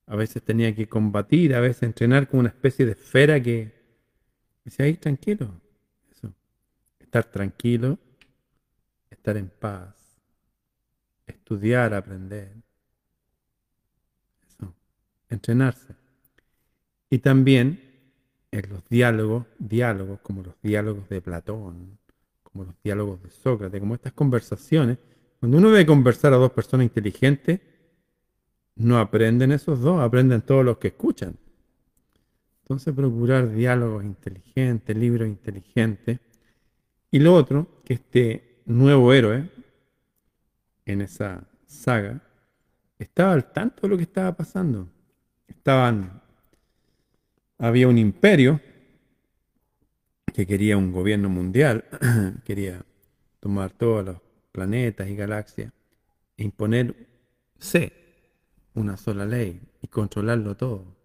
a 0.06 0.16
veces 0.16 0.44
tenía 0.44 0.76
que 0.76 0.88
combatir, 0.88 1.56
a 1.56 1.60
veces 1.60 1.84
entrenar 1.84 2.30
con 2.30 2.42
una 2.42 2.50
especie 2.50 2.86
de 2.86 2.92
esfera 2.92 3.42
que 3.42 3.74
decía, 4.64 4.86
ahí 4.86 4.94
tranquilo. 4.94 5.60
Eso. 6.12 6.32
Estar 7.00 7.26
tranquilo, 7.26 7.98
estar 9.28 9.36
en 9.36 9.50
paz, 9.50 9.94
estudiar, 11.26 11.94
aprender. 11.94 12.54
Entrenarse. 15.30 15.94
Y 17.10 17.18
también 17.20 17.82
en 18.50 18.70
los 18.70 18.88
diálogos, 18.88 19.46
diálogos 19.60 20.22
como 20.22 20.44
los 20.44 20.54
diálogos 20.64 21.10
de 21.10 21.20
Platón, 21.20 21.98
como 22.42 22.64
los 22.64 22.76
diálogos 22.82 23.22
de 23.22 23.30
Sócrates, 23.30 23.82
como 23.82 23.96
estas 23.96 24.14
conversaciones, 24.14 24.98
cuando 25.42 25.58
uno 25.58 25.72
ve 25.72 25.86
conversar 25.86 26.32
a 26.32 26.38
dos 26.38 26.54
personas 26.54 26.86
inteligentes, 26.86 27.60
no 28.78 28.98
aprenden 28.98 29.52
esos 29.52 29.82
dos, 29.82 30.00
aprenden 30.00 30.42
todos 30.44 30.64
los 30.64 30.78
que 30.78 30.88
escuchan. 30.88 31.36
Entonces 32.62 32.94
procurar 32.94 33.52
diálogos 33.52 34.06
inteligentes, 34.06 34.96
libros 34.96 35.28
inteligentes. 35.28 36.22
Y 37.12 37.20
lo 37.20 37.34
otro, 37.34 37.82
que 37.84 37.96
este 37.96 38.47
nuevo 38.68 39.14
héroe 39.14 39.50
en 40.86 41.02
esa 41.02 41.44
saga 41.66 42.22
estaba 43.00 43.34
al 43.34 43.52
tanto 43.52 43.82
de 43.84 43.88
lo 43.90 43.98
que 43.98 44.04
estaba 44.04 44.36
pasando. 44.36 44.88
Estaban, 45.48 46.22
había 47.58 47.88
un 47.88 47.98
imperio 47.98 48.60
que 50.34 50.46
quería 50.46 50.78
un 50.78 50.92
gobierno 50.92 51.30
mundial, 51.30 51.86
quería 52.46 52.84
tomar 53.40 53.72
todos 53.72 54.06
los 54.06 54.18
planetas 54.52 55.08
y 55.08 55.16
galaxias 55.16 55.72
e 56.36 56.44
imponerse 56.44 57.94
una 58.74 58.98
sola 58.98 59.26
ley 59.26 59.62
y 59.82 59.88
controlarlo 59.88 60.56
todo. 60.56 60.96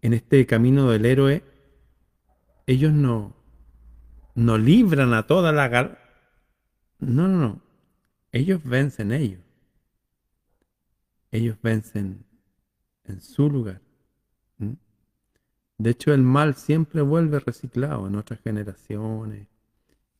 En 0.00 0.12
este 0.12 0.46
camino 0.46 0.90
del 0.90 1.06
héroe, 1.06 1.42
ellos 2.66 2.92
no, 2.92 3.34
no 4.34 4.58
libran 4.58 5.14
a 5.14 5.26
toda 5.26 5.52
la. 5.52 6.07
No, 7.00 7.26
no, 7.26 7.38
no. 7.38 7.60
Ellos 8.32 8.62
vencen 8.64 9.12
ellos. 9.12 9.40
Ellos 11.30 11.56
vencen 11.62 12.26
en 13.04 13.20
su 13.20 13.50
lugar. 13.50 13.80
De 15.78 15.90
hecho, 15.90 16.12
el 16.12 16.22
mal 16.22 16.56
siempre 16.56 17.00
vuelve 17.02 17.40
reciclado 17.40 18.06
en 18.06 18.16
otras 18.16 18.38
generaciones. 18.42 19.48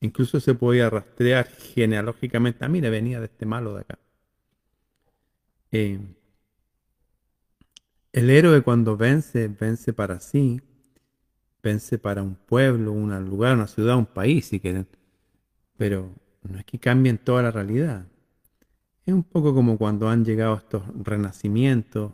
Incluso 0.01 0.39
se 0.39 0.55
podía 0.55 0.89
rastrear 0.89 1.47
genealógicamente. 1.47 2.65
Ah, 2.65 2.69
mire, 2.69 2.89
venía 2.89 3.19
de 3.19 3.27
este 3.27 3.45
malo 3.45 3.75
de 3.75 3.81
acá. 3.81 3.99
Eh, 5.71 5.99
el 8.13 8.29
héroe 8.29 8.61
cuando 8.61 8.95
vence, 8.97 9.47
vence 9.47 9.93
para 9.93 10.19
sí, 10.19 10.61
vence 11.63 11.97
para 11.97 12.21
un 12.23 12.35
pueblo, 12.35 12.91
un 12.91 13.13
lugar, 13.25 13.55
una 13.55 13.67
ciudad, 13.67 13.97
un 13.97 14.05
país, 14.05 14.47
si 14.47 14.59
quieren. 14.59 14.87
Pero 15.77 16.13
no 16.43 16.57
es 16.59 16.65
que 16.65 16.79
cambien 16.79 17.17
toda 17.17 17.43
la 17.43 17.51
realidad. 17.51 18.05
Es 19.05 19.13
un 19.13 19.23
poco 19.23 19.53
como 19.53 19.77
cuando 19.77 20.09
han 20.09 20.23
llegado 20.23 20.55
estos 20.55 20.83
renacimientos 21.03 22.13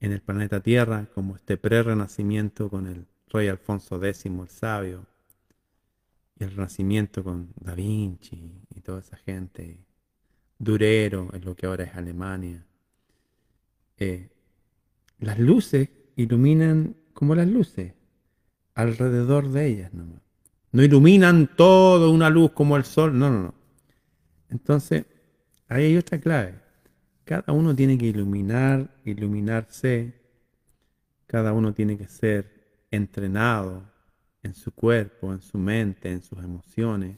en 0.00 0.12
el 0.12 0.20
planeta 0.20 0.60
Tierra, 0.60 1.08
como 1.14 1.36
este 1.36 1.56
pre-renacimiento 1.56 2.68
con 2.68 2.86
el 2.86 3.06
rey 3.28 3.48
Alfonso 3.48 4.04
X 4.04 4.26
el 4.26 4.48
sabio, 4.48 5.06
y 6.38 6.44
el 6.44 6.50
renacimiento 6.50 7.22
con 7.22 7.52
Da 7.56 7.74
Vinci 7.74 8.62
y 8.74 8.80
toda 8.80 9.00
esa 9.00 9.16
gente, 9.16 9.84
Durero, 10.58 11.30
en 11.32 11.44
lo 11.44 11.54
que 11.54 11.66
ahora 11.66 11.84
es 11.84 11.94
Alemania. 11.94 12.66
Eh, 13.96 14.30
las 15.18 15.38
luces 15.38 15.88
iluminan 16.16 16.96
como 17.14 17.34
las 17.34 17.46
luces, 17.46 17.94
alrededor 18.74 19.50
de 19.50 19.66
ellas 19.66 19.94
nomás. 19.94 20.21
No 20.72 20.82
iluminan 20.82 21.50
todo 21.56 22.10
una 22.10 22.30
luz 22.30 22.52
como 22.52 22.76
el 22.76 22.84
sol, 22.84 23.18
no, 23.18 23.30
no, 23.30 23.42
no. 23.42 23.54
Entonces, 24.48 25.04
ahí 25.68 25.84
hay 25.84 25.96
otra 25.96 26.18
clave. 26.18 26.54
Cada 27.24 27.52
uno 27.52 27.74
tiene 27.76 27.96
que 27.98 28.06
iluminar, 28.06 28.90
iluminarse. 29.04 30.14
Cada 31.26 31.52
uno 31.52 31.72
tiene 31.72 31.96
que 31.96 32.08
ser 32.08 32.86
entrenado 32.90 33.90
en 34.42 34.54
su 34.54 34.72
cuerpo, 34.72 35.32
en 35.32 35.40
su 35.40 35.58
mente, 35.58 36.10
en 36.10 36.22
sus 36.22 36.38
emociones. 36.38 37.16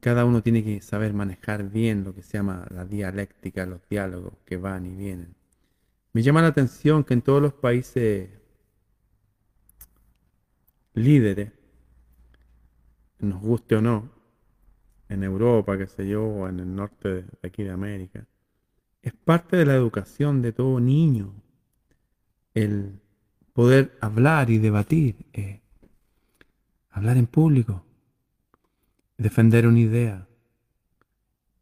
Cada 0.00 0.24
uno 0.24 0.42
tiene 0.42 0.62
que 0.62 0.80
saber 0.80 1.12
manejar 1.14 1.68
bien 1.70 2.04
lo 2.04 2.14
que 2.14 2.22
se 2.22 2.38
llama 2.38 2.66
la 2.70 2.84
dialéctica, 2.84 3.66
los 3.66 3.80
diálogos 3.88 4.34
que 4.44 4.56
van 4.56 4.86
y 4.86 4.94
vienen. 4.94 5.34
Me 6.12 6.22
llama 6.22 6.42
la 6.42 6.48
atención 6.48 7.04
que 7.04 7.14
en 7.14 7.22
todos 7.22 7.42
los 7.42 7.54
países 7.54 8.30
líderes, 10.94 11.52
nos 13.18 13.40
guste 13.40 13.76
o 13.76 13.82
no, 13.82 14.10
en 15.08 15.22
Europa, 15.22 15.78
qué 15.78 15.86
sé 15.86 16.08
yo, 16.08 16.24
o 16.24 16.48
en 16.48 16.60
el 16.60 16.74
norte 16.74 17.08
de 17.22 17.26
aquí 17.42 17.62
de 17.62 17.70
América, 17.70 18.26
es 19.02 19.12
parte 19.12 19.56
de 19.56 19.66
la 19.66 19.74
educación 19.74 20.42
de 20.42 20.52
todo 20.52 20.80
niño 20.80 21.32
el 22.54 23.00
poder 23.52 23.96
hablar 24.00 24.50
y 24.50 24.58
debatir, 24.58 25.26
eh, 25.32 25.60
hablar 26.90 27.16
en 27.16 27.26
público, 27.26 27.84
defender 29.16 29.66
una 29.66 29.78
idea. 29.78 30.26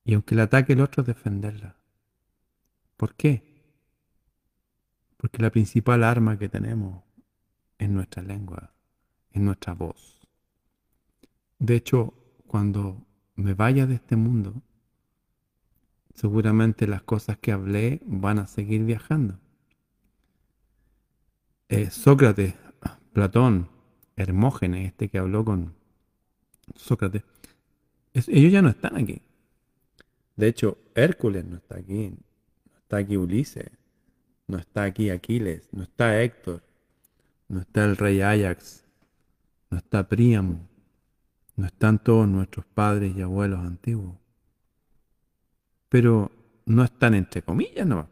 Y 0.04 0.14
aunque 0.14 0.34
le 0.34 0.42
ataque 0.42 0.74
el 0.74 0.80
otro, 0.80 1.02
defenderla. 1.02 1.76
¿Por 2.96 3.14
qué? 3.14 3.42
Porque 5.16 5.42
la 5.42 5.50
principal 5.50 6.04
arma 6.04 6.38
que 6.38 6.48
tenemos 6.48 7.02
es 7.78 7.88
nuestra 7.88 8.22
lengua, 8.22 8.72
es 9.32 9.40
nuestra 9.40 9.74
voz. 9.74 10.13
De 11.64 11.76
hecho, 11.76 12.12
cuando 12.46 13.06
me 13.36 13.54
vaya 13.54 13.86
de 13.86 13.94
este 13.94 14.16
mundo, 14.16 14.52
seguramente 16.12 16.86
las 16.86 17.02
cosas 17.02 17.38
que 17.38 17.52
hablé 17.52 18.02
van 18.04 18.38
a 18.38 18.46
seguir 18.46 18.84
viajando. 18.84 19.38
Eh, 21.70 21.88
Sócrates, 21.90 22.52
Platón, 23.14 23.70
Hermógenes, 24.14 24.88
este 24.88 25.08
que 25.08 25.16
habló 25.16 25.42
con 25.42 25.74
Sócrates, 26.74 27.22
ellos 28.12 28.52
ya 28.52 28.60
no 28.60 28.68
están 28.68 28.98
aquí. 28.98 29.22
De 30.36 30.48
hecho, 30.48 30.76
Hércules 30.94 31.46
no 31.46 31.56
está 31.56 31.78
aquí, 31.78 32.10
no 32.10 32.76
está 32.76 32.98
aquí 32.98 33.16
Ulises, 33.16 33.70
no 34.48 34.58
está 34.58 34.82
aquí 34.82 35.08
Aquiles, 35.08 35.66
no 35.72 35.84
está 35.84 36.20
Héctor, 36.20 36.62
no 37.48 37.60
está 37.60 37.86
el 37.86 37.96
rey 37.96 38.20
Ajax, 38.20 38.84
no 39.70 39.78
está 39.78 40.06
Príamo, 40.06 40.68
no 41.56 41.66
están 41.66 41.98
todos 41.98 42.28
nuestros 42.28 42.66
padres 42.66 43.14
y 43.16 43.22
abuelos 43.22 43.60
antiguos. 43.60 44.16
Pero 45.88 46.30
no 46.66 46.84
están 46.84 47.14
entre 47.14 47.42
comillas, 47.42 47.86
no. 47.86 48.08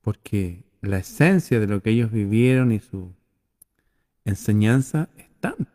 Porque 0.00 0.64
la 0.80 0.98
esencia 0.98 1.60
de 1.60 1.66
lo 1.66 1.82
que 1.82 1.90
ellos 1.90 2.10
vivieron 2.10 2.72
y 2.72 2.80
su 2.80 3.12
enseñanza 4.24 5.08
están. 5.16 5.68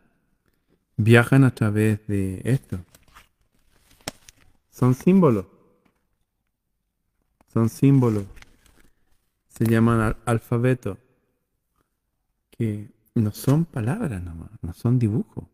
Viajan 0.96 1.44
a 1.44 1.54
través 1.54 2.06
de 2.06 2.42
esto. 2.44 2.78
Son 4.70 4.94
símbolos. 4.94 5.46
Son 7.52 7.68
símbolos. 7.68 8.24
Se 9.48 9.64
llaman 9.64 10.16
alfabeto. 10.26 10.98
Que 12.50 12.90
no 13.14 13.32
son 13.32 13.64
palabras 13.64 14.22
nomás, 14.22 14.50
no 14.62 14.72
son 14.72 14.98
dibujos. 14.98 15.44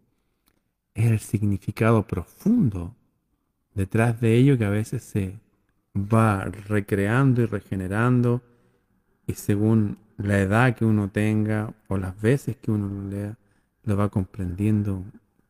Es 0.97 1.11
el 1.11 1.21
significado 1.21 2.07
profundo 2.07 2.95
detrás 3.75 4.19
de 4.19 4.35
ello 4.35 4.57
que 4.57 4.65
a 4.65 4.71
veces 4.71 5.05
se 5.05 5.39
va 5.95 6.45
recreando 6.47 7.43
y 7.43 7.47
regenerando 7.47 8.43
y 9.27 9.35
según 9.35 9.99
la 10.17 10.39
edad 10.39 10.75
que 10.75 10.87
uno 10.87 11.11
tenga 11.11 11.75
o 11.89 11.99
las 11.99 12.19
veces 12.19 12.57
que 12.57 12.71
uno 12.71 12.89
lo 12.89 13.11
lea, 13.11 13.37
lo 13.85 13.97
va 13.99 14.09
comprendiendo 14.09 15.05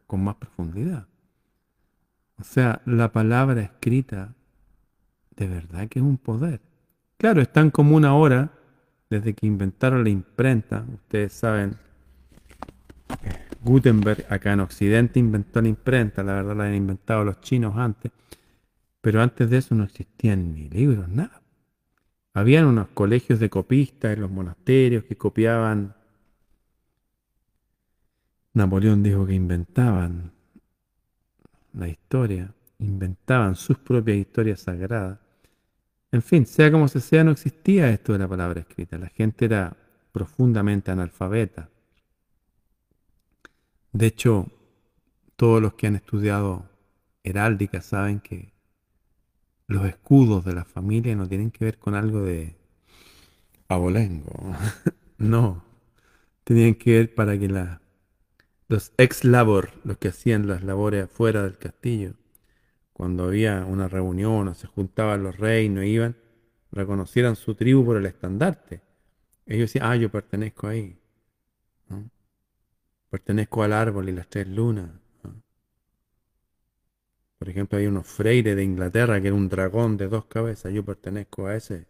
con 0.08 0.24
más 0.24 0.34
profundidad. 0.34 1.06
O 2.40 2.44
sea, 2.44 2.82
la 2.84 3.12
palabra 3.12 3.62
escrita 3.62 4.34
de 5.36 5.46
verdad 5.46 5.88
que 5.88 6.00
es 6.00 6.04
un 6.04 6.18
poder. 6.18 6.60
Claro, 7.18 7.40
es 7.40 7.52
tan 7.52 7.70
común 7.70 8.04
ahora, 8.04 8.50
desde 9.08 9.32
que 9.32 9.46
inventaron 9.46 10.02
la 10.02 10.10
imprenta, 10.10 10.84
ustedes 10.92 11.32
saben, 11.32 11.76
Gutenberg 13.66 14.24
acá 14.30 14.52
en 14.52 14.60
Occidente 14.60 15.18
inventó 15.18 15.60
la 15.60 15.68
imprenta, 15.68 16.22
la 16.22 16.34
verdad 16.34 16.56
la 16.56 16.64
han 16.64 16.74
inventado 16.74 17.24
los 17.24 17.40
chinos 17.40 17.76
antes, 17.76 18.12
pero 19.00 19.20
antes 19.20 19.50
de 19.50 19.58
eso 19.58 19.74
no 19.74 19.84
existían 19.84 20.54
ni 20.54 20.68
libros, 20.68 21.08
nada. 21.08 21.42
Habían 22.32 22.66
unos 22.66 22.88
colegios 22.88 23.40
de 23.40 23.50
copistas 23.50 24.14
en 24.14 24.20
los 24.20 24.30
monasterios 24.30 25.04
que 25.04 25.16
copiaban. 25.16 25.96
Napoleón 28.54 29.02
dijo 29.02 29.26
que 29.26 29.34
inventaban 29.34 30.30
la 31.72 31.88
historia, 31.88 32.54
inventaban 32.78 33.56
sus 33.56 33.78
propias 33.78 34.18
historias 34.18 34.60
sagradas. 34.60 35.18
En 36.12 36.22
fin, 36.22 36.46
sea 36.46 36.70
como 36.70 36.86
se 36.86 37.00
sea, 37.00 37.24
no 37.24 37.32
existía 37.32 37.90
esto 37.90 38.12
de 38.12 38.20
la 38.20 38.28
palabra 38.28 38.60
escrita. 38.60 38.96
La 38.96 39.08
gente 39.08 39.46
era 39.46 39.76
profundamente 40.12 40.90
analfabeta. 40.92 41.68
De 43.96 44.08
hecho, 44.08 44.48
todos 45.36 45.62
los 45.62 45.72
que 45.72 45.86
han 45.86 45.96
estudiado 45.96 46.68
heráldica 47.24 47.80
saben 47.80 48.20
que 48.20 48.52
los 49.68 49.86
escudos 49.86 50.44
de 50.44 50.52
la 50.52 50.66
familia 50.66 51.16
no 51.16 51.26
tienen 51.26 51.50
que 51.50 51.64
ver 51.64 51.78
con 51.78 51.94
algo 51.94 52.20
de 52.20 52.56
abolengo. 53.68 54.54
no. 55.16 55.64
Tenían 56.44 56.74
que 56.74 56.90
ver 56.92 57.14
para 57.14 57.38
que 57.38 57.48
los 58.68 58.92
ex 58.98 59.24
labor, 59.24 59.70
los 59.82 59.96
que 59.96 60.08
hacían 60.08 60.46
las 60.46 60.62
labores 60.62 61.04
afuera 61.04 61.42
del 61.44 61.56
castillo, 61.56 62.16
cuando 62.92 63.24
había 63.24 63.64
una 63.64 63.88
reunión 63.88 64.48
o 64.48 64.54
se 64.54 64.66
juntaban 64.66 65.22
los 65.22 65.38
reinos 65.38 65.84
e 65.84 65.88
iban, 65.88 66.16
reconocieran 66.70 67.34
su 67.34 67.54
tribu 67.54 67.82
por 67.82 67.96
el 67.96 68.04
estandarte. 68.04 68.82
Ellos 69.46 69.72
decían, 69.72 69.90
ah, 69.90 69.96
yo 69.96 70.10
pertenezco 70.10 70.66
ahí. 70.66 70.98
Pertenezco 73.16 73.62
al 73.62 73.72
árbol 73.72 74.10
y 74.10 74.12
las 74.12 74.28
tres 74.28 74.46
lunas. 74.46 74.90
Por 77.38 77.48
ejemplo, 77.48 77.78
hay 77.78 77.86
unos 77.86 78.06
freires 78.06 78.54
de 78.54 78.62
Inglaterra 78.62 79.18
que 79.22 79.28
era 79.28 79.34
un 79.34 79.48
dragón 79.48 79.96
de 79.96 80.06
dos 80.06 80.26
cabezas, 80.26 80.70
yo 80.70 80.84
pertenezco 80.84 81.46
a 81.46 81.56
ese. 81.56 81.86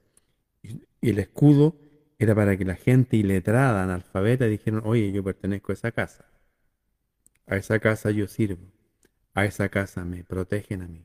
Y, 0.63 0.83
el 1.03 1.19
escudo 1.19 1.75
era 2.21 2.33
para 2.33 2.57
que 2.57 2.65
la 2.65 2.77
gente 2.77 3.17
iletrada, 3.17 3.83
analfabeta, 3.83 4.45
dijeran, 4.45 4.83
oye, 4.85 5.11
yo 5.11 5.25
pertenezco 5.25 5.73
a 5.73 5.75
esa 5.75 5.91
casa. 5.91 6.27
A 7.49 7.57
esa 7.57 7.81
casa 7.81 8.13
yo 8.13 8.29
sirvo. 8.29 8.63
A 9.35 9.47
esa 9.47 9.69
casa 9.69 10.05
me 10.05 10.23
protegen 10.23 10.83
a 10.83 10.87
mí. 10.87 11.05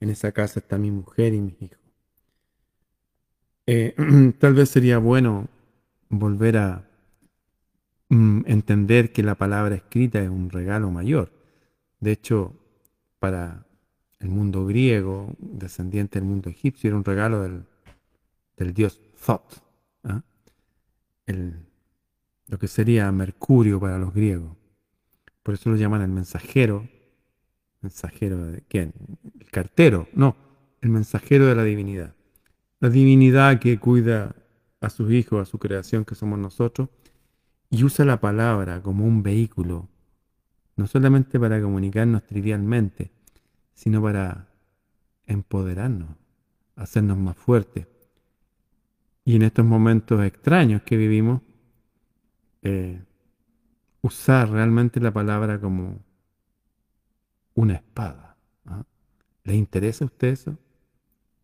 En 0.00 0.10
esa 0.10 0.32
casa 0.32 0.58
está 0.58 0.76
mi 0.76 0.90
mujer 0.90 1.34
y 1.34 1.40
mis 1.40 1.62
hijos. 1.62 1.78
Eh, 3.66 3.94
tal 4.40 4.54
vez 4.54 4.70
sería 4.70 4.98
bueno 4.98 5.46
volver 6.08 6.56
a 6.56 6.88
entender 8.10 9.12
que 9.12 9.22
la 9.22 9.34
palabra 9.34 9.74
escrita 9.74 10.20
es 10.20 10.28
un 10.28 10.50
regalo 10.50 10.90
mayor. 10.90 11.32
De 12.00 12.12
hecho, 12.12 12.54
para 13.18 13.66
el 14.20 14.28
mundo 14.28 14.66
griego, 14.66 15.34
descendiente 15.38 16.18
del 16.18 16.28
mundo 16.28 16.50
egipcio, 16.50 16.88
era 16.88 16.96
un 16.96 17.04
regalo 17.04 17.42
del, 17.42 18.74
dios 18.74 19.00
Thoth, 19.24 19.62
¿ah? 20.04 20.22
lo 21.26 22.58
que 22.58 22.68
sería 22.68 23.10
Mercurio 23.10 23.80
para 23.80 23.98
los 23.98 24.12
griegos. 24.14 24.56
Por 25.42 25.54
eso 25.54 25.70
lo 25.70 25.76
llaman 25.76 26.02
el 26.02 26.08
mensajero. 26.08 26.88
¿Mensajero 27.80 28.46
de 28.46 28.62
quién? 28.62 28.94
El 29.38 29.50
cartero, 29.50 30.08
no, 30.14 30.36
el 30.80 30.88
mensajero 30.88 31.46
de 31.46 31.54
la 31.54 31.64
divinidad. 31.64 32.14
La 32.80 32.88
divinidad 32.88 33.58
que 33.58 33.78
cuida 33.78 34.34
a 34.80 34.90
sus 34.90 35.12
hijos, 35.12 35.40
a 35.42 35.50
su 35.50 35.58
creación 35.58 36.04
que 36.04 36.14
somos 36.14 36.38
nosotros, 36.38 36.88
y 37.74 37.82
usa 37.82 38.04
la 38.04 38.20
palabra 38.20 38.80
como 38.80 39.04
un 39.04 39.24
vehículo 39.24 39.88
no 40.76 40.86
solamente 40.86 41.40
para 41.40 41.60
comunicarnos 41.60 42.24
trivialmente, 42.24 43.10
sino 43.74 44.00
para 44.00 44.46
empoderarnos, 45.26 46.10
hacernos 46.76 47.18
más 47.18 47.36
fuertes. 47.36 47.88
Y 49.24 49.34
en 49.34 49.42
estos 49.42 49.64
momentos 49.64 50.24
extraños 50.24 50.82
que 50.82 50.96
vivimos, 50.96 51.42
eh, 52.62 53.02
usar 54.02 54.50
realmente 54.50 55.00
la 55.00 55.12
palabra 55.12 55.60
como 55.60 55.98
una 57.54 57.74
espada. 57.74 58.36
¿ah? 58.66 58.84
¿Le 59.42 59.56
interesa 59.56 60.04
a 60.04 60.06
usted 60.06 60.28
eso? 60.28 60.56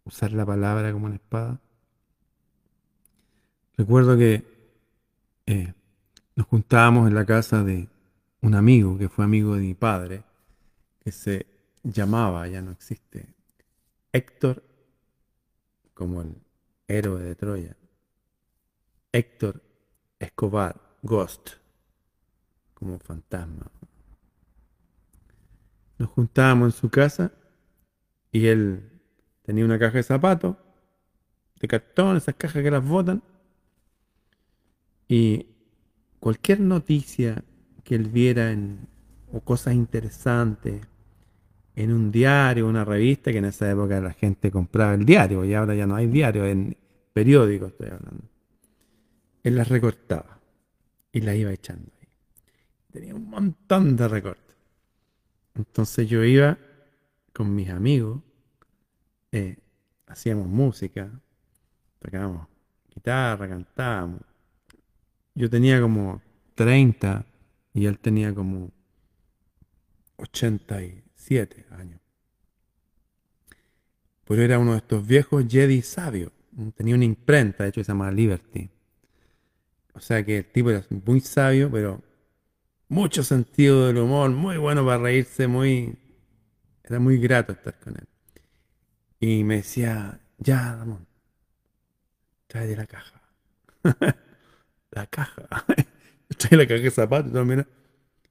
Usar 0.04 0.30
la 0.30 0.46
palabra 0.46 0.92
como 0.92 1.06
una 1.06 1.16
espada. 1.16 1.60
Recuerdo 3.76 4.16
que 4.16 4.44
eh, 5.46 5.74
nos 6.40 6.48
juntábamos 6.48 7.06
en 7.06 7.14
la 7.14 7.26
casa 7.26 7.62
de 7.62 7.86
un 8.40 8.54
amigo 8.54 8.96
que 8.96 9.10
fue 9.10 9.26
amigo 9.26 9.56
de 9.56 9.60
mi 9.60 9.74
padre, 9.74 10.24
que 11.04 11.12
se 11.12 11.44
llamaba, 11.82 12.48
ya 12.48 12.62
no 12.62 12.70
existe, 12.70 13.34
Héctor, 14.10 14.64
como 15.92 16.22
el 16.22 16.34
héroe 16.88 17.22
de 17.22 17.34
Troya, 17.34 17.76
Héctor 19.12 19.62
Escobar, 20.18 20.80
Ghost, 21.02 21.50
como 22.72 22.98
fantasma. 23.00 23.70
Nos 25.98 26.08
juntábamos 26.08 26.74
en 26.74 26.80
su 26.80 26.88
casa 26.88 27.32
y 28.32 28.46
él 28.46 29.02
tenía 29.42 29.66
una 29.66 29.78
caja 29.78 29.98
de 29.98 30.04
zapatos, 30.04 30.56
de 31.60 31.68
cartón, 31.68 32.16
esas 32.16 32.34
cajas 32.36 32.62
que 32.62 32.70
las 32.70 32.82
botan, 32.82 33.22
y 35.06 35.49
cualquier 36.20 36.60
noticia 36.60 37.42
que 37.82 37.94
él 37.96 38.08
viera 38.08 38.52
en, 38.52 38.86
o 39.32 39.40
cosas 39.40 39.74
interesantes 39.74 40.86
en 41.74 41.92
un 41.92 42.10
diario, 42.10 42.68
una 42.68 42.84
revista, 42.84 43.32
que 43.32 43.38
en 43.38 43.46
esa 43.46 43.70
época 43.70 44.00
la 44.00 44.12
gente 44.12 44.50
compraba 44.50 44.94
el 44.94 45.04
diario, 45.04 45.44
y 45.44 45.54
ahora 45.54 45.74
ya 45.74 45.86
no 45.86 45.96
hay 45.96 46.06
diario, 46.06 46.44
en 46.44 46.76
periódicos 47.12 47.72
estoy 47.72 47.88
hablando. 47.88 48.24
Él 49.42 49.56
las 49.56 49.68
recortaba 49.68 50.38
y 51.12 51.20
las 51.22 51.36
iba 51.36 51.52
echando 51.52 51.90
ahí. 52.00 52.08
Tenía 52.92 53.14
un 53.14 53.30
montón 53.30 53.96
de 53.96 54.08
recortes. 54.08 54.56
Entonces 55.54 56.08
yo 56.08 56.22
iba 56.22 56.58
con 57.32 57.54
mis 57.54 57.70
amigos, 57.70 58.20
eh, 59.32 59.56
hacíamos 60.06 60.46
música, 60.48 61.10
tocábamos 61.98 62.46
guitarra, 62.94 63.48
cantábamos. 63.48 64.20
Yo 65.34 65.48
tenía 65.48 65.80
como 65.80 66.22
30 66.54 67.24
y 67.72 67.86
él 67.86 67.98
tenía 67.98 68.34
como 68.34 68.70
87 70.16 71.66
años. 71.70 72.00
Pero 74.24 74.42
era 74.42 74.58
uno 74.58 74.72
de 74.72 74.78
estos 74.78 75.06
viejos 75.06 75.44
Jedi 75.48 75.82
sabios. 75.82 76.32
Tenía 76.76 76.94
una 76.94 77.04
imprenta, 77.04 77.64
de 77.64 77.70
hecho, 77.70 77.82
se 77.82 77.88
llama 77.88 78.10
Liberty. 78.10 78.70
O 79.94 80.00
sea 80.00 80.24
que 80.24 80.38
el 80.38 80.44
tipo 80.46 80.70
era 80.70 80.84
muy 81.04 81.20
sabio, 81.20 81.70
pero 81.70 82.02
mucho 82.88 83.22
sentido 83.22 83.86
del 83.86 83.98
humor, 83.98 84.30
muy 84.30 84.56
bueno 84.56 84.84
para 84.84 84.98
reírse, 84.98 85.46
muy... 85.46 85.96
Era 86.84 86.98
muy 86.98 87.18
grato 87.18 87.52
estar 87.52 87.78
con 87.78 87.96
él. 87.96 88.08
Y 89.20 89.44
me 89.44 89.56
decía, 89.56 90.20
ya, 90.38 90.76
Ramón, 90.76 91.06
trae 92.46 92.76
la 92.76 92.86
caja. 92.86 93.22
la 94.90 95.06
caja. 95.06 95.64
trae 96.36 96.56
la 96.58 96.66
caja 96.66 96.82
de 96.82 96.90
zapatos, 96.90 97.32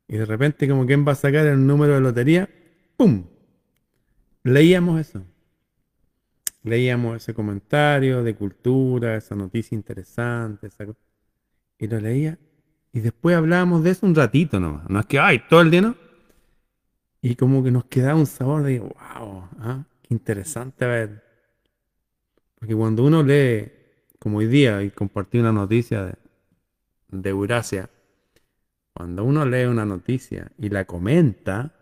y 0.07 0.17
de 0.17 0.25
repente, 0.25 0.67
como 0.67 0.85
quien 0.85 1.07
va 1.07 1.11
a 1.11 1.15
sacar 1.15 1.45
el 1.45 1.65
número 1.65 1.93
de 1.93 2.01
lotería, 2.01 2.49
¡pum! 2.97 3.25
Leíamos 4.43 4.99
eso. 4.99 5.23
leíamos 6.63 7.17
ese 7.17 7.33
comentario 7.33 8.23
de 8.23 8.35
cultura, 8.35 9.15
esa 9.15 9.35
noticia 9.35 9.75
interesante, 9.75 10.69
y 11.77 11.87
lo 11.87 11.99
leía, 11.99 12.37
y 12.91 13.01
después 13.01 13.35
hablábamos 13.35 13.83
de 13.83 13.91
eso 13.91 14.05
un 14.05 14.15
ratito 14.15 14.59
nomás, 14.59 14.89
no 14.89 14.99
es 14.99 15.05
que, 15.05 15.19
ay, 15.19 15.43
todo 15.47 15.61
el 15.61 15.69
día 15.69 15.81
no, 15.81 15.95
y 17.21 17.35
como 17.35 17.63
que 17.63 17.71
nos 17.71 17.85
quedaba 17.85 18.19
un 18.19 18.25
sabor 18.25 18.63
de, 18.63 18.79
wow, 18.79 18.93
¿ah? 19.59 19.83
qué 20.01 20.13
interesante 20.13 20.85
ver. 20.85 21.23
Porque 22.55 22.75
cuando 22.75 23.03
uno 23.03 23.23
lee, 23.23 23.71
como 24.19 24.37
hoy 24.37 24.47
día, 24.47 24.81
y 24.83 24.89
compartí 24.89 25.37
una 25.37 25.51
noticia 25.51 26.05
de, 26.05 26.13
de 27.09 27.29
Eurasia, 27.29 27.89
cuando 28.93 29.23
uno 29.23 29.45
lee 29.45 29.65
una 29.65 29.85
noticia 29.85 30.51
y 30.57 30.69
la 30.69 30.85
comenta, 30.85 31.73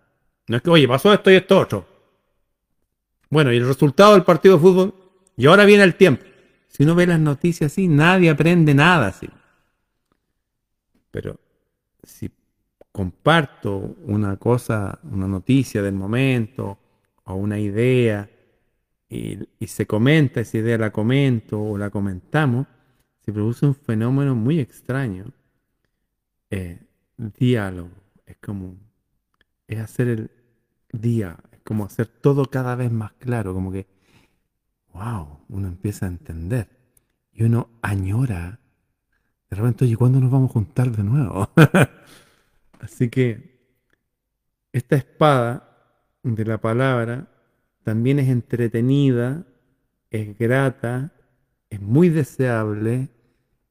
no 0.47 0.57
es 0.57 0.63
que, 0.63 0.69
oye, 0.69 0.87
pasó 0.87 1.13
esto 1.13 1.31
y 1.31 1.35
esto 1.35 1.59
otro. 1.59 1.87
Bueno, 3.29 3.51
y 3.51 3.57
el 3.57 3.67
resultado 3.67 4.13
del 4.13 4.23
partido 4.23 4.55
de 4.55 4.61
fútbol, 4.61 4.93
y 5.35 5.45
ahora 5.45 5.65
viene 5.65 5.83
el 5.83 5.95
tiempo. 5.95 6.23
Si 6.67 6.83
uno 6.83 6.95
ve 6.95 7.07
las 7.07 7.19
noticias 7.19 7.71
así, 7.71 7.87
nadie 7.87 8.29
aprende 8.29 8.73
nada 8.73 9.07
así. 9.07 9.29
Pero 11.11 11.39
si 12.03 12.29
comparto 12.91 13.95
una 14.05 14.37
cosa, 14.37 14.99
una 15.11 15.27
noticia 15.27 15.81
del 15.81 15.93
momento 15.93 16.77
o 17.25 17.35
una 17.35 17.59
idea 17.59 18.29
y, 19.09 19.39
se 19.65 19.85
comenta, 19.85 20.41
esa 20.41 20.57
idea 20.57 20.77
la 20.77 20.91
comento 20.91 21.61
o 21.61 21.77
la 21.77 21.89
comentamos, 21.89 22.67
se 23.27 23.33
produce 23.33 23.65
un 23.65 23.75
fenómeno 23.75 24.35
muy 24.35 24.57
extraño. 24.57 25.33
Eh, 26.49 26.79
diálogo, 27.17 27.91
es 28.25 28.37
como, 28.37 28.77
es 29.67 29.79
hacer 29.79 30.07
el 30.07 30.31
día, 30.93 31.37
es 31.51 31.59
como 31.59 31.83
hacer 31.83 32.07
todo 32.07 32.45
cada 32.45 32.75
vez 32.75 32.89
más 32.89 33.11
claro, 33.19 33.53
como 33.53 33.69
que, 33.69 33.85
wow, 34.93 35.39
uno 35.49 35.67
empieza 35.67 36.05
a 36.05 36.09
entender 36.09 36.69
y 37.33 37.43
uno 37.43 37.69
añora. 37.81 38.61
De 39.49 39.57
repente, 39.57 39.83
oye, 39.83 39.97
¿cuándo 39.97 40.21
nos 40.21 40.31
vamos 40.31 40.49
a 40.51 40.53
juntar 40.53 40.95
de 40.95 41.03
nuevo? 41.03 41.49
Así 42.79 43.09
que 43.09 43.59
esta 44.71 44.95
espada 44.95 45.99
de 46.23 46.45
la 46.45 46.61
palabra 46.61 47.27
también 47.83 48.19
es 48.19 48.29
entretenida, 48.29 49.45
es 50.11 50.37
grata, 50.37 51.11
es 51.69 51.81
muy 51.81 52.07
deseable, 52.07 53.09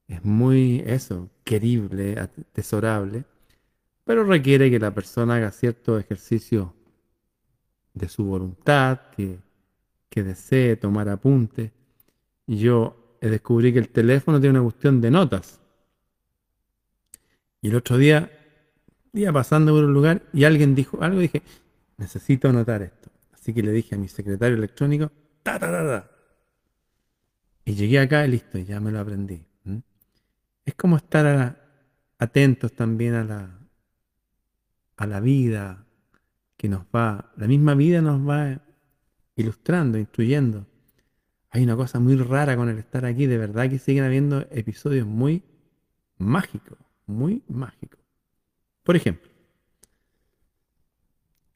es 0.08 0.24
muy, 0.24 0.82
eso, 0.86 1.30
querible, 1.44 2.18
atesorable, 2.18 3.24
pero 4.04 4.24
requiere 4.24 4.70
que 4.70 4.78
la 4.78 4.94
persona 4.94 5.36
haga 5.36 5.50
cierto 5.50 5.98
ejercicio 5.98 6.74
de 7.94 8.08
su 8.08 8.24
voluntad, 8.24 9.00
que, 9.16 9.38
que 10.08 10.22
desee 10.22 10.76
tomar 10.76 11.08
apuntes. 11.08 11.72
Yo 12.46 13.18
descubrí 13.20 13.72
que 13.72 13.80
el 13.80 13.88
teléfono 13.88 14.40
tiene 14.40 14.58
una 14.60 14.70
cuestión 14.70 15.00
de 15.00 15.10
notas. 15.10 15.60
Y 17.62 17.68
el 17.68 17.76
otro 17.76 17.98
día 17.98 18.30
Iba 19.16 19.32
pasando 19.32 19.72
por 19.72 19.84
un 19.84 19.94
lugar 19.94 20.22
y 20.34 20.44
alguien 20.44 20.74
dijo 20.74 21.02
algo 21.02 21.20
dije, 21.20 21.42
necesito 21.96 22.50
anotar 22.50 22.82
esto. 22.82 23.10
Así 23.32 23.54
que 23.54 23.62
le 23.62 23.72
dije 23.72 23.94
a 23.94 23.98
mi 23.98 24.08
secretario 24.08 24.58
electrónico, 24.58 25.10
ta, 25.42 25.58
ta, 25.58 25.70
ta, 25.72 25.86
ta. 25.86 26.10
Y 27.64 27.74
llegué 27.74 27.98
acá 27.98 28.26
y 28.26 28.30
listo, 28.32 28.58
ya 28.58 28.78
me 28.78 28.92
lo 28.92 29.00
aprendí. 29.00 29.42
Es 30.66 30.74
como 30.74 30.96
estar 30.96 31.64
atentos 32.18 32.72
también 32.72 33.14
a 33.14 33.24
la, 35.06 35.20
vida 35.20 35.86
que 36.56 36.68
nos 36.68 36.82
va, 36.94 37.32
la 37.36 37.46
misma 37.46 37.74
vida 37.74 38.02
nos 38.02 38.28
va 38.28 38.60
ilustrando, 39.36 39.96
instruyendo. 39.96 40.66
Hay 41.50 41.62
una 41.62 41.76
cosa 41.76 42.00
muy 42.00 42.16
rara 42.16 42.56
con 42.56 42.68
el 42.68 42.78
estar 42.78 43.06
aquí, 43.06 43.26
de 43.26 43.38
verdad 43.38 43.70
que 43.70 43.78
siguen 43.78 44.04
habiendo 44.04 44.40
episodios 44.50 45.06
muy 45.06 45.44
mágicos, 46.18 46.78
muy 47.06 47.42
mágicos. 47.48 48.00
Por 48.82 48.96
ejemplo, 48.96 49.30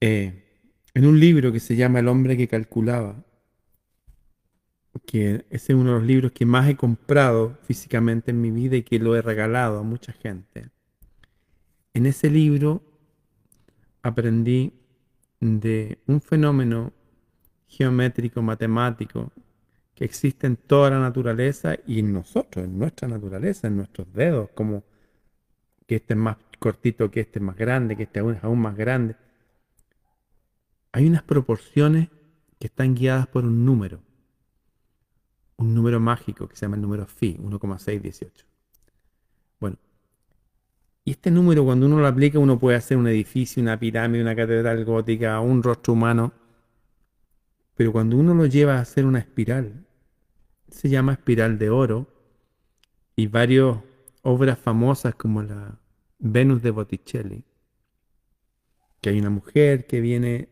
eh, 0.01 0.45
en 0.95 1.07
un 1.07 1.19
libro 1.19 1.51
que 1.51 1.61
se 1.61 1.75
llama 1.75 1.99
El 1.99 2.07
hombre 2.07 2.37
que 2.37 2.47
calculaba, 2.47 3.25
que 5.07 5.45
ese 5.51 5.73
es 5.73 5.79
uno 5.79 5.93
de 5.93 5.99
los 5.99 6.07
libros 6.07 6.33
que 6.33 6.47
más 6.47 6.69
he 6.69 6.77
comprado 6.77 7.59
físicamente 7.63 8.31
en 8.31 8.41
mi 8.41 8.51
vida 8.51 8.77
y 8.77 8.83
que 8.83 8.99
lo 8.99 9.17
he 9.17 9.23
regalado 9.23 9.79
a 9.79 9.83
mucha 9.83 10.13
gente. 10.13 10.71
En 11.95 12.07
ese 12.07 12.31
libro 12.31 12.83
aprendí 14.03 14.73
de 15.41 15.99
un 16.07 16.21
fenómeno 16.21 16.93
geométrico, 17.67 18.43
matemático, 18.43 19.33
que 19.95 20.05
existe 20.05 20.47
en 20.47 20.57
toda 20.57 20.91
la 20.91 20.99
naturaleza 20.99 21.77
y 21.87 21.99
en 21.99 22.13
nosotros, 22.13 22.65
en 22.65 22.79
nuestra 22.79 23.07
naturaleza, 23.07 23.67
en 23.69 23.77
nuestros 23.77 24.13
dedos, 24.13 24.51
como 24.55 24.85
que 25.87 25.97
este 25.97 26.15
es 26.15 26.19
más 26.19 26.37
cortito, 26.59 27.11
que 27.11 27.21
este 27.21 27.39
es 27.39 27.45
más 27.45 27.57
grande, 27.57 27.97
que 27.97 28.05
este 28.05 28.21
es 28.21 28.45
aún 28.45 28.61
más 28.61 28.77
grande. 28.77 29.17
Hay 30.93 31.07
unas 31.07 31.23
proporciones 31.23 32.09
que 32.59 32.67
están 32.67 32.95
guiadas 32.95 33.27
por 33.27 33.45
un 33.45 33.65
número, 33.65 34.01
un 35.61 35.75
número 35.75 36.01
mágico 36.01 36.49
que 36.49 36.57
se 36.57 36.63
llama 36.63 36.77
el 36.77 36.83
número 36.83 37.07
phi, 37.07 37.37
1,618. 37.39 38.47
Bueno, 39.61 39.77
y 41.05 41.13
este 41.13 41.31
número 41.31 41.65
cuando 41.65 41.87
uno 41.87 42.01
lo 42.01 42.07
aplica 42.07 42.39
uno 42.39 42.59
puede 42.59 42.79
hacer 42.79 42.97
un 42.97 43.07
edificio, 43.09 43.63
una 43.63 43.79
pirámide, 43.79 44.23
una 44.23 44.35
catedral 44.35 44.85
gótica, 44.85 45.39
un 45.41 45.63
rostro 45.63 45.93
humano, 45.93 46.33
pero 47.75 47.93
cuando 47.93 48.17
uno 48.17 48.35
lo 48.35 48.47
lleva 48.47 48.77
a 48.77 48.81
hacer 48.81 49.05
una 49.05 49.19
espiral, 49.19 49.85
se 50.69 50.89
llama 50.89 51.13
espiral 51.13 51.59
de 51.59 51.69
oro, 51.69 52.07
y 53.17 53.27
varias 53.27 53.77
obras 54.23 54.59
famosas 54.59 55.15
como 55.15 55.43
la 55.43 55.79
Venus 56.19 56.63
de 56.63 56.71
Botticelli, 56.71 57.45
que 59.03 59.11
hay 59.11 59.19
una 59.19 59.31
mujer 59.31 59.87
que 59.87 60.01
viene 60.01 60.49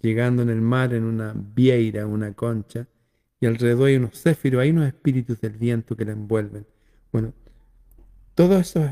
llegando 0.00 0.42
en 0.42 0.50
el 0.50 0.60
mar 0.60 0.94
en 0.94 1.04
una 1.04 1.32
vieira, 1.34 2.06
una 2.06 2.34
concha, 2.34 2.86
y 3.44 3.46
alrededor 3.46 3.88
hay 3.88 3.96
unos 3.96 4.18
céfiros, 4.18 4.62
hay 4.62 4.70
unos 4.70 4.86
espíritus 4.86 5.38
del 5.38 5.52
viento 5.58 5.94
que 5.94 6.06
la 6.06 6.12
envuelven. 6.12 6.66
Bueno, 7.12 7.34
todos 8.34 8.58
esos, 8.58 8.90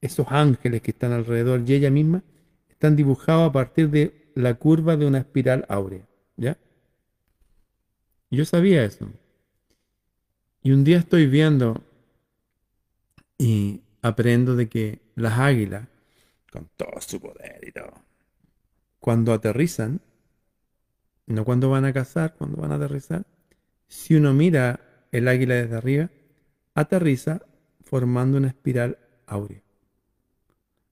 esos 0.00 0.28
ángeles 0.30 0.80
que 0.80 0.92
están 0.92 1.10
alrededor 1.10 1.64
y 1.66 1.74
ella 1.74 1.90
misma 1.90 2.22
están 2.68 2.94
dibujados 2.94 3.48
a 3.48 3.52
partir 3.52 3.90
de 3.90 4.30
la 4.36 4.54
curva 4.54 4.96
de 4.96 5.06
una 5.06 5.18
espiral 5.18 5.66
áurea, 5.68 6.06
¿ya? 6.36 6.56
Yo 8.30 8.44
sabía 8.44 8.84
eso. 8.84 9.10
Y 10.62 10.70
un 10.70 10.84
día 10.84 10.98
estoy 10.98 11.26
viendo 11.26 11.82
y 13.38 13.80
aprendo 14.02 14.54
de 14.54 14.68
que 14.68 15.00
las 15.16 15.36
águilas, 15.36 15.88
con 16.52 16.70
todo 16.76 17.00
su 17.00 17.20
poder 17.20 17.58
y 17.66 17.72
todo, 17.72 17.92
cuando 19.00 19.32
aterrizan, 19.32 20.00
no 21.26 21.44
cuando 21.44 21.70
van 21.70 21.86
a 21.86 21.92
cazar, 21.92 22.36
cuando 22.36 22.58
van 22.58 22.70
a 22.70 22.76
aterrizar, 22.76 23.26
si 23.90 24.14
uno 24.14 24.32
mira 24.32 25.08
el 25.10 25.26
águila 25.26 25.56
desde 25.56 25.76
arriba, 25.76 26.10
aterriza 26.74 27.42
formando 27.82 28.38
una 28.38 28.46
espiral 28.46 28.98
áurea. 29.26 29.60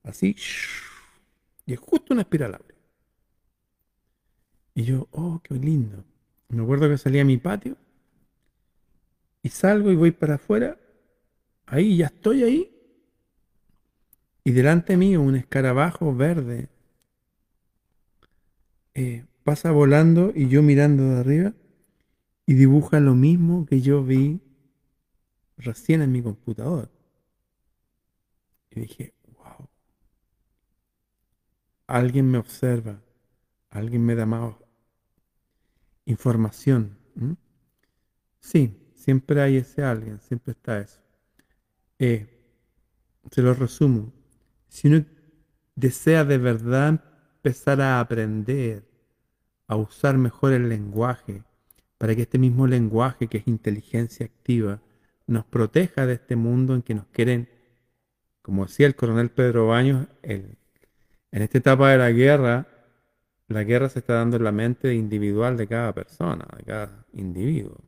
Así, 0.02 0.34
y 1.64 1.72
es 1.72 1.78
justo 1.78 2.12
una 2.12 2.22
espiral 2.22 2.56
áurea. 2.56 2.78
Y 4.74 4.82
yo, 4.82 5.08
oh, 5.12 5.40
qué 5.44 5.54
lindo. 5.54 6.04
Me 6.48 6.62
acuerdo 6.62 6.88
que 6.88 6.98
salí 6.98 7.20
a 7.20 7.24
mi 7.24 7.36
patio 7.36 7.76
y 9.42 9.48
salgo 9.48 9.92
y 9.92 9.96
voy 9.96 10.10
para 10.10 10.34
afuera. 10.34 10.76
Ahí 11.66 11.98
ya 11.98 12.06
estoy 12.06 12.42
ahí 12.42 12.74
y 14.42 14.50
delante 14.50 14.96
mío 14.96 15.22
un 15.22 15.36
escarabajo 15.36 16.14
verde 16.14 16.68
eh, 18.94 19.24
pasa 19.44 19.70
volando 19.70 20.32
y 20.34 20.48
yo 20.48 20.62
mirando 20.62 21.04
de 21.04 21.20
arriba 21.20 21.52
y 22.48 22.54
dibuja 22.54 22.98
lo 22.98 23.14
mismo 23.14 23.66
que 23.66 23.82
yo 23.82 24.02
vi 24.02 24.40
recién 25.58 26.00
en 26.00 26.10
mi 26.10 26.22
computador. 26.22 26.90
Y 28.70 28.80
dije, 28.80 29.12
wow, 29.36 29.68
alguien 31.86 32.30
me 32.30 32.38
observa, 32.38 33.02
alguien 33.68 34.02
me 34.02 34.14
da 34.14 34.24
más 34.24 34.54
información. 36.06 36.96
Sí, 38.40 38.92
siempre 38.94 39.42
hay 39.42 39.58
ese 39.58 39.84
alguien, 39.84 40.18
siempre 40.18 40.52
está 40.52 40.80
eso. 40.80 41.02
Eh, 41.98 42.26
se 43.30 43.42
lo 43.42 43.52
resumo. 43.52 44.10
Si 44.68 44.88
uno 44.88 45.04
desea 45.76 46.24
de 46.24 46.38
verdad 46.38 47.04
empezar 47.36 47.82
a 47.82 48.00
aprender 48.00 48.88
a 49.66 49.76
usar 49.76 50.16
mejor 50.16 50.54
el 50.54 50.70
lenguaje, 50.70 51.44
para 51.98 52.14
que 52.14 52.22
este 52.22 52.38
mismo 52.38 52.66
lenguaje, 52.66 53.26
que 53.26 53.38
es 53.38 53.48
inteligencia 53.48 54.26
activa, 54.26 54.80
nos 55.26 55.44
proteja 55.44 56.06
de 56.06 56.14
este 56.14 56.36
mundo 56.36 56.74
en 56.74 56.82
que 56.82 56.94
nos 56.94 57.06
quieren, 57.08 57.48
como 58.42 58.64
decía 58.66 58.86
el 58.86 58.94
coronel 58.94 59.30
Pedro 59.30 59.66
Baños, 59.66 60.06
en 60.22 60.56
esta 61.32 61.58
etapa 61.58 61.90
de 61.90 61.98
la 61.98 62.10
guerra, 62.10 62.66
la 63.48 63.64
guerra 63.64 63.88
se 63.88 63.98
está 63.98 64.14
dando 64.14 64.36
en 64.36 64.44
la 64.44 64.52
mente 64.52 64.94
individual 64.94 65.56
de 65.56 65.66
cada 65.66 65.92
persona, 65.92 66.46
de 66.56 66.64
cada 66.64 67.06
individuo. 67.12 67.78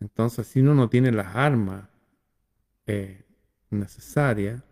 Entonces, 0.00 0.46
si 0.46 0.60
uno 0.60 0.74
no 0.74 0.88
tiene 0.88 1.10
las 1.12 1.34
armas 1.34 1.88
eh, 2.86 3.24
necesarias, 3.70 4.62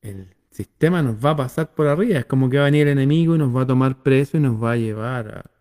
el 0.00 0.34
sistema 0.50 1.00
nos 1.02 1.24
va 1.24 1.30
a 1.30 1.36
pasar 1.36 1.72
por 1.74 1.86
arriba. 1.86 2.18
Es 2.18 2.24
como 2.24 2.50
que 2.50 2.58
va 2.58 2.64
a 2.64 2.66
venir 2.66 2.88
el 2.88 2.98
enemigo 2.98 3.36
y 3.36 3.38
nos 3.38 3.54
va 3.54 3.62
a 3.62 3.66
tomar 3.66 4.02
preso 4.02 4.36
y 4.36 4.40
nos 4.40 4.62
va 4.62 4.72
a 4.72 4.76
llevar 4.76 5.28
a, 5.28 5.51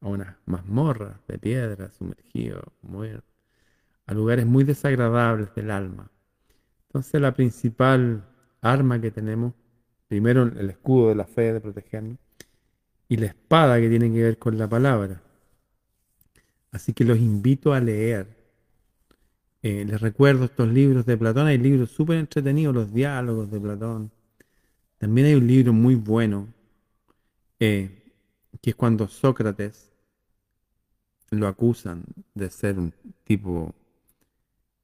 a 0.00 0.08
unas 0.08 0.36
mazmorras 0.46 1.16
de 1.28 1.38
piedra, 1.38 1.90
sumergidos, 1.90 2.64
a 4.06 4.14
lugares 4.14 4.46
muy 4.46 4.64
desagradables 4.64 5.54
del 5.54 5.70
alma. 5.70 6.10
Entonces 6.88 7.20
la 7.20 7.32
principal 7.32 8.24
arma 8.60 9.00
que 9.00 9.10
tenemos, 9.10 9.54
primero 10.08 10.42
el 10.42 10.70
escudo 10.70 11.10
de 11.10 11.14
la 11.14 11.24
fe 11.24 11.52
de 11.52 11.60
protegernos, 11.60 12.18
y 13.08 13.16
la 13.16 13.26
espada 13.26 13.80
que 13.80 13.88
tiene 13.88 14.12
que 14.12 14.22
ver 14.22 14.38
con 14.38 14.56
la 14.56 14.68
palabra. 14.68 15.20
Así 16.72 16.92
que 16.92 17.04
los 17.04 17.18
invito 17.18 17.72
a 17.72 17.80
leer. 17.80 18.26
Eh, 19.62 19.84
les 19.84 20.00
recuerdo 20.00 20.44
estos 20.44 20.68
libros 20.68 21.04
de 21.06 21.18
Platón, 21.18 21.46
hay 21.46 21.58
libros 21.58 21.90
súper 21.90 22.18
entretenidos, 22.18 22.74
los 22.74 22.92
diálogos 22.94 23.50
de 23.50 23.60
Platón. 23.60 24.10
También 24.98 25.26
hay 25.26 25.34
un 25.34 25.46
libro 25.46 25.72
muy 25.72 25.96
bueno, 25.96 26.48
eh, 27.58 27.90
que 28.62 28.70
es 28.70 28.76
cuando 28.76 29.08
Sócrates 29.08 29.89
lo 31.30 31.46
acusan 31.46 32.04
de 32.34 32.50
ser 32.50 32.78
un 32.78 32.92
tipo 33.24 33.74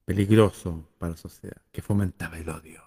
peligroso 0.05 0.87
para 0.97 1.11
la 1.11 1.17
sociedad, 1.17 1.57
que 1.71 1.81
fomentaba 1.81 2.37
el 2.37 2.49
odio. 2.49 2.81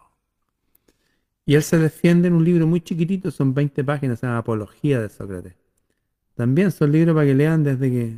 Y 1.45 1.55
él 1.55 1.63
se 1.63 1.79
defiende 1.79 2.29
en 2.29 2.35
un 2.35 2.45
libro 2.45 2.67
muy 2.67 2.81
chiquitito, 2.81 3.31
son 3.31 3.53
20 3.53 3.85
páginas, 3.85 4.21
se 4.21 4.27
llama 4.27 4.39
Apología 4.39 5.01
de 5.01 5.09
Sócrates. 5.09 5.55
También 6.35 6.71
son 6.71 6.93
libros 6.93 7.15
para 7.15 7.27
que 7.27 7.35
lean 7.35 7.63
desde 7.63 7.91
que 7.91 8.17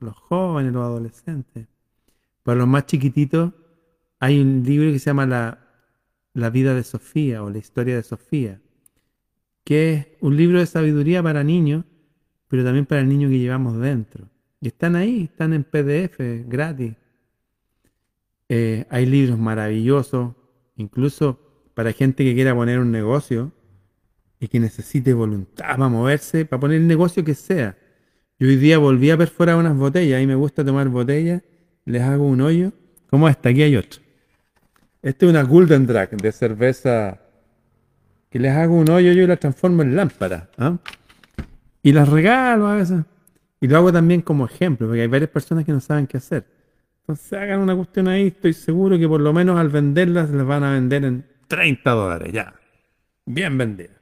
los 0.00 0.16
jóvenes, 0.16 0.72
los 0.72 0.82
adolescentes. 0.82 1.68
Para 2.42 2.58
los 2.58 2.68
más 2.68 2.86
chiquititos 2.86 3.52
hay 4.18 4.40
un 4.40 4.62
libro 4.64 4.90
que 4.92 4.98
se 4.98 5.06
llama 5.06 5.26
la, 5.26 5.58
la 6.34 6.50
vida 6.50 6.74
de 6.74 6.82
Sofía 6.82 7.42
o 7.42 7.50
la 7.50 7.58
historia 7.58 7.96
de 7.96 8.02
Sofía, 8.02 8.60
que 9.64 9.94
es 9.94 10.06
un 10.20 10.36
libro 10.36 10.58
de 10.58 10.66
sabiduría 10.66 11.22
para 11.22 11.44
niños, 11.44 11.84
pero 12.48 12.64
también 12.64 12.84
para 12.84 13.00
el 13.00 13.08
niño 13.08 13.28
que 13.28 13.38
llevamos 13.38 13.78
dentro. 13.78 14.31
Y 14.62 14.68
están 14.68 14.94
ahí, 14.94 15.24
están 15.24 15.52
en 15.54 15.64
PDF, 15.64 16.20
gratis. 16.46 16.94
Eh, 18.48 18.86
hay 18.90 19.06
libros 19.06 19.36
maravillosos, 19.36 20.36
incluso 20.76 21.40
para 21.74 21.92
gente 21.92 22.22
que 22.22 22.32
quiera 22.32 22.54
poner 22.54 22.78
un 22.78 22.92
negocio 22.92 23.50
y 24.38 24.46
que 24.46 24.60
necesite 24.60 25.14
voluntad 25.14 25.64
para 25.66 25.88
moverse, 25.88 26.44
para 26.44 26.60
poner 26.60 26.76
el 26.76 26.86
negocio 26.86 27.24
que 27.24 27.34
sea. 27.34 27.76
Yo 28.38 28.46
hoy 28.46 28.54
día 28.54 28.78
volví 28.78 29.10
a 29.10 29.18
perforar 29.18 29.56
unas 29.56 29.76
botellas, 29.76 30.22
y 30.22 30.28
me 30.28 30.36
gusta 30.36 30.64
tomar 30.64 30.88
botellas, 30.88 31.42
les 31.84 32.02
hago 32.02 32.24
un 32.24 32.40
hoyo, 32.40 32.72
como 33.10 33.28
esta, 33.28 33.48
aquí 33.48 33.62
hay 33.62 33.74
otro. 33.74 34.00
Este 35.02 35.26
es 35.26 35.30
una 35.30 35.42
Golden 35.42 35.86
Drag 35.88 36.16
de 36.16 36.30
cerveza 36.30 37.20
que 38.30 38.38
les 38.38 38.52
hago 38.52 38.76
un 38.76 38.88
hoyo 38.88 39.10
yo 39.10 39.24
y 39.24 39.26
la 39.26 39.36
transformo 39.36 39.82
en 39.82 39.96
lámpara. 39.96 40.50
¿ah? 40.56 40.78
Y 41.82 41.90
las 41.90 42.08
regalo 42.08 42.68
a 42.68 42.76
veces. 42.76 43.00
Y 43.62 43.68
lo 43.68 43.76
hago 43.76 43.92
también 43.92 44.22
como 44.22 44.44
ejemplo, 44.44 44.88
porque 44.88 45.02
hay 45.02 45.06
varias 45.06 45.30
personas 45.30 45.64
que 45.64 45.70
no 45.70 45.78
saben 45.78 46.08
qué 46.08 46.16
hacer. 46.16 46.44
Entonces 47.02 47.32
hagan 47.38 47.60
una 47.60 47.76
cuestión 47.76 48.08
ahí, 48.08 48.26
estoy 48.26 48.54
seguro 48.54 48.98
que 48.98 49.06
por 49.06 49.20
lo 49.20 49.32
menos 49.32 49.56
al 49.56 49.68
venderlas 49.68 50.30
les 50.30 50.44
van 50.44 50.64
a 50.64 50.72
vender 50.72 51.04
en 51.04 51.24
30 51.46 51.90
dólares, 51.92 52.32
ya. 52.32 52.54
Bien 53.24 53.56
vendida. 53.56 54.00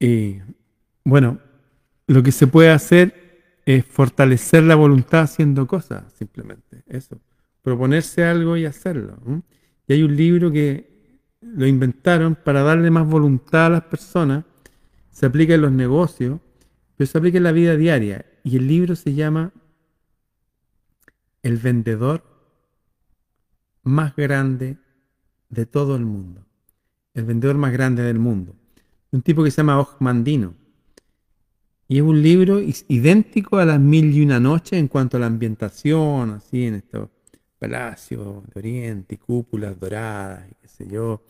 Y 0.00 0.38
bueno, 1.04 1.38
lo 2.06 2.22
que 2.22 2.32
se 2.32 2.46
puede 2.46 2.70
hacer 2.70 3.58
es 3.66 3.84
fortalecer 3.84 4.62
la 4.62 4.74
voluntad 4.74 5.20
haciendo 5.20 5.66
cosas, 5.66 6.10
simplemente. 6.14 6.84
Eso. 6.86 7.20
Proponerse 7.60 8.24
algo 8.24 8.56
y 8.56 8.64
hacerlo. 8.64 9.18
Y 9.86 9.92
hay 9.92 10.02
un 10.02 10.16
libro 10.16 10.50
que 10.50 11.20
lo 11.42 11.66
inventaron 11.66 12.36
para 12.42 12.62
darle 12.62 12.90
más 12.90 13.06
voluntad 13.06 13.66
a 13.66 13.70
las 13.70 13.84
personas. 13.84 14.46
Se 15.10 15.26
aplica 15.26 15.52
en 15.52 15.60
los 15.60 15.72
negocios 15.72 16.40
pero 17.02 17.10
se 17.10 17.18
aplica 17.18 17.38
en 17.38 17.42
la 17.42 17.50
vida 17.50 17.76
diaria. 17.76 18.24
Y 18.44 18.56
el 18.56 18.68
libro 18.68 18.94
se 18.94 19.12
llama 19.12 19.52
El 21.42 21.56
vendedor 21.56 22.22
más 23.82 24.14
grande 24.14 24.78
de 25.48 25.66
todo 25.66 25.96
el 25.96 26.04
mundo. 26.04 26.46
El 27.12 27.24
vendedor 27.24 27.56
más 27.56 27.72
grande 27.72 28.04
del 28.04 28.20
mundo. 28.20 28.54
Un 29.10 29.22
tipo 29.22 29.42
que 29.42 29.50
se 29.50 29.56
llama 29.56 29.84
Mandino. 29.98 30.54
Y 31.88 31.96
es 31.96 32.02
un 32.04 32.22
libro 32.22 32.60
idéntico 32.60 33.58
a 33.58 33.64
las 33.64 33.80
mil 33.80 34.16
y 34.16 34.22
una 34.22 34.38
noches 34.38 34.78
en 34.78 34.86
cuanto 34.86 35.16
a 35.16 35.20
la 35.20 35.26
ambientación, 35.26 36.30
así 36.30 36.66
en 36.66 36.76
estos 36.76 37.08
palacios 37.58 38.44
de 38.46 38.60
Oriente 38.60 39.16
y 39.16 39.18
cúpulas 39.18 39.76
doradas 39.80 40.48
y 40.48 40.54
qué 40.54 40.68
sé 40.68 40.86
yo, 40.86 41.24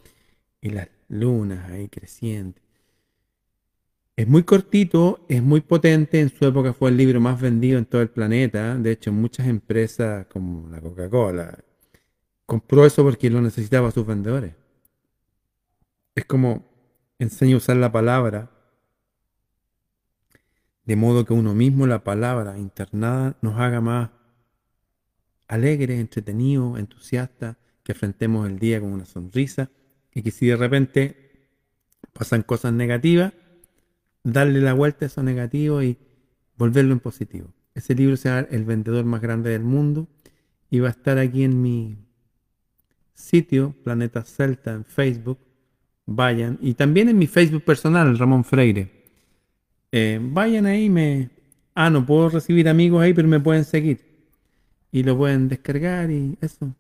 y 0.60 0.68
las 0.68 0.88
lunas 1.08 1.70
ahí 1.70 1.88
crecientes. 1.88 2.61
Es 4.16 4.28
muy 4.28 4.42
cortito, 4.42 5.24
es 5.28 5.42
muy 5.42 5.60
potente, 5.62 6.20
en 6.20 6.28
su 6.28 6.44
época 6.44 6.72
fue 6.74 6.90
el 6.90 6.96
libro 6.96 7.20
más 7.20 7.40
vendido 7.40 7.78
en 7.78 7.86
todo 7.86 8.02
el 8.02 8.10
planeta, 8.10 8.76
de 8.76 8.92
hecho 8.92 9.12
muchas 9.12 9.46
empresas 9.46 10.26
como 10.26 10.68
la 10.68 10.80
Coca-Cola 10.80 11.58
compró 12.52 12.84
eso 12.84 13.02
porque 13.02 13.30
lo 13.30 13.40
necesitaba 13.40 13.88
a 13.88 13.92
sus 13.92 14.06
vendedores. 14.06 14.54
Es 16.14 16.26
como 16.26 16.66
enseña 17.18 17.54
a 17.54 17.56
usar 17.56 17.76
la 17.76 17.90
palabra 17.90 18.50
de 20.84 20.96
modo 20.96 21.24
que 21.24 21.32
uno 21.32 21.54
mismo 21.54 21.86
la 21.86 22.04
palabra 22.04 22.58
internada 22.58 23.36
nos 23.40 23.58
haga 23.58 23.80
más 23.80 24.10
alegres, 25.48 25.98
entretenidos, 25.98 26.78
entusiastas, 26.78 27.56
que 27.82 27.92
afrontemos 27.92 28.46
el 28.46 28.58
día 28.58 28.80
con 28.80 28.92
una 28.92 29.06
sonrisa. 29.06 29.70
Y 30.14 30.22
que 30.22 30.30
si 30.30 30.46
de 30.46 30.56
repente 30.56 31.48
pasan 32.12 32.42
cosas 32.42 32.72
negativas, 32.74 33.32
darle 34.24 34.60
la 34.60 34.72
vuelta 34.74 35.04
a 35.04 35.08
eso 35.08 35.22
negativo 35.22 35.82
y 35.82 35.98
volverlo 36.56 36.92
en 36.92 37.00
positivo. 37.00 37.52
Ese 37.74 37.94
libro 37.94 38.16
se 38.16 38.28
llama 38.28 38.46
El 38.50 38.64
vendedor 38.64 39.04
más 39.04 39.20
grande 39.20 39.50
del 39.50 39.62
mundo 39.62 40.06
y 40.70 40.80
va 40.80 40.88
a 40.88 40.92
estar 40.92 41.18
aquí 41.18 41.44
en 41.44 41.60
mi 41.60 41.96
sitio, 43.14 43.74
Planeta 43.84 44.22
Celta, 44.22 44.72
en 44.72 44.84
Facebook. 44.84 45.38
Vayan. 46.06 46.58
Y 46.60 46.74
también 46.74 47.08
en 47.08 47.18
mi 47.18 47.26
Facebook 47.26 47.64
personal, 47.64 48.18
Ramón 48.18 48.44
Freire. 48.44 48.90
Eh, 49.90 50.18
vayan 50.20 50.66
ahí, 50.66 50.88
me... 50.88 51.30
Ah, 51.74 51.88
no 51.88 52.04
puedo 52.04 52.28
recibir 52.28 52.68
amigos 52.68 53.02
ahí, 53.02 53.14
pero 53.14 53.28
me 53.28 53.40
pueden 53.40 53.64
seguir. 53.64 54.00
Y 54.90 55.02
lo 55.02 55.16
pueden 55.16 55.48
descargar 55.48 56.10
y 56.10 56.36
eso. 56.40 56.74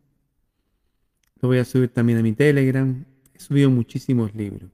Lo 1.40 1.48
voy 1.48 1.58
a 1.58 1.64
subir 1.64 1.88
también 1.88 2.18
a 2.18 2.22
mi 2.22 2.32
Telegram. 2.32 3.04
He 3.34 3.40
subido 3.40 3.70
muchísimos 3.70 4.34
libros. 4.34 4.70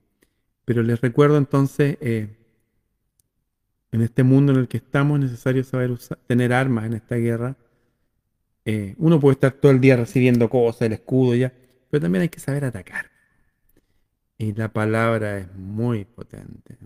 Pero 0.65 0.83
les 0.83 1.01
recuerdo 1.01 1.39
entonces 1.39 1.97
eh, 2.01 2.37
en 3.93 4.03
este 4.03 4.23
mundo 4.23 4.53
en 4.53 4.59
el 4.59 4.69
que 4.69 4.79
estamos 4.79 5.19
es 5.19 5.31
necesario 5.31 5.65
saber 5.65 5.97
tener 6.27 6.53
armas 6.53 6.87
en 6.87 6.95
esta 6.95 7.17
guerra. 7.17 7.57
Eh, 8.65 8.95
uno 8.99 9.19
puede 9.19 9.35
estar 9.35 9.53
todo 9.53 9.73
el 9.73 9.81
día 9.81 9.97
recibiendo 9.97 10.49
cosas, 10.51 10.83
el 10.83 10.93
escudo 10.93 11.35
ya, 11.35 11.53
pero 11.91 12.03
también 12.03 12.23
hay 12.23 12.29
que 12.29 12.41
saber 12.41 12.65
atacar. 12.65 13.11
Y 14.37 14.53
la 14.53 14.69
palabra 14.69 15.39
es 15.39 15.55
muy 15.55 16.05
potente. 16.05 16.77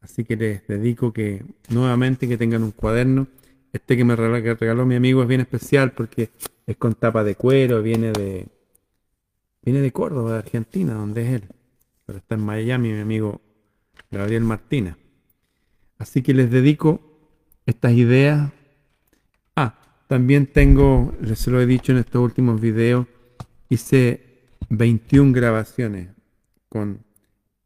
Así 0.00 0.24
que 0.24 0.36
les 0.36 0.66
dedico 0.66 1.12
que 1.12 1.44
nuevamente 1.68 2.28
que 2.28 2.36
tengan 2.36 2.62
un 2.62 2.70
cuaderno. 2.70 3.26
Este 3.72 3.96
que 3.96 4.04
me 4.04 4.16
regaló, 4.16 4.86
mi 4.86 4.96
amigo 4.96 5.22
es 5.22 5.28
bien 5.28 5.40
especial 5.40 5.92
porque 5.92 6.30
es 6.66 6.76
con 6.76 6.94
tapa 6.94 7.24
de 7.24 7.34
cuero, 7.34 7.82
viene 7.82 8.12
de 8.12 8.48
viene 9.62 9.80
de 9.80 9.92
Córdoba, 9.92 10.32
de 10.32 10.38
Argentina, 10.38 10.94
donde 10.94 11.22
es 11.22 11.42
él. 11.42 11.48
Pero 12.06 12.18
está 12.18 12.34
en 12.34 12.42
Miami, 12.42 12.92
mi 12.92 13.00
amigo 13.00 13.40
Gabriel 14.10 14.42
Martínez. 14.42 14.96
Así 16.00 16.22
que 16.22 16.32
les 16.32 16.50
dedico 16.50 16.98
estas 17.66 17.92
ideas. 17.92 18.50
Ah, 19.54 19.78
también 20.08 20.46
tengo, 20.46 21.14
les 21.20 21.46
lo 21.46 21.60
he 21.60 21.66
dicho 21.66 21.92
en 21.92 21.98
estos 21.98 22.22
últimos 22.22 22.58
videos, 22.58 23.06
hice 23.68 24.46
21 24.70 25.32
grabaciones 25.32 26.08
con 26.70 27.04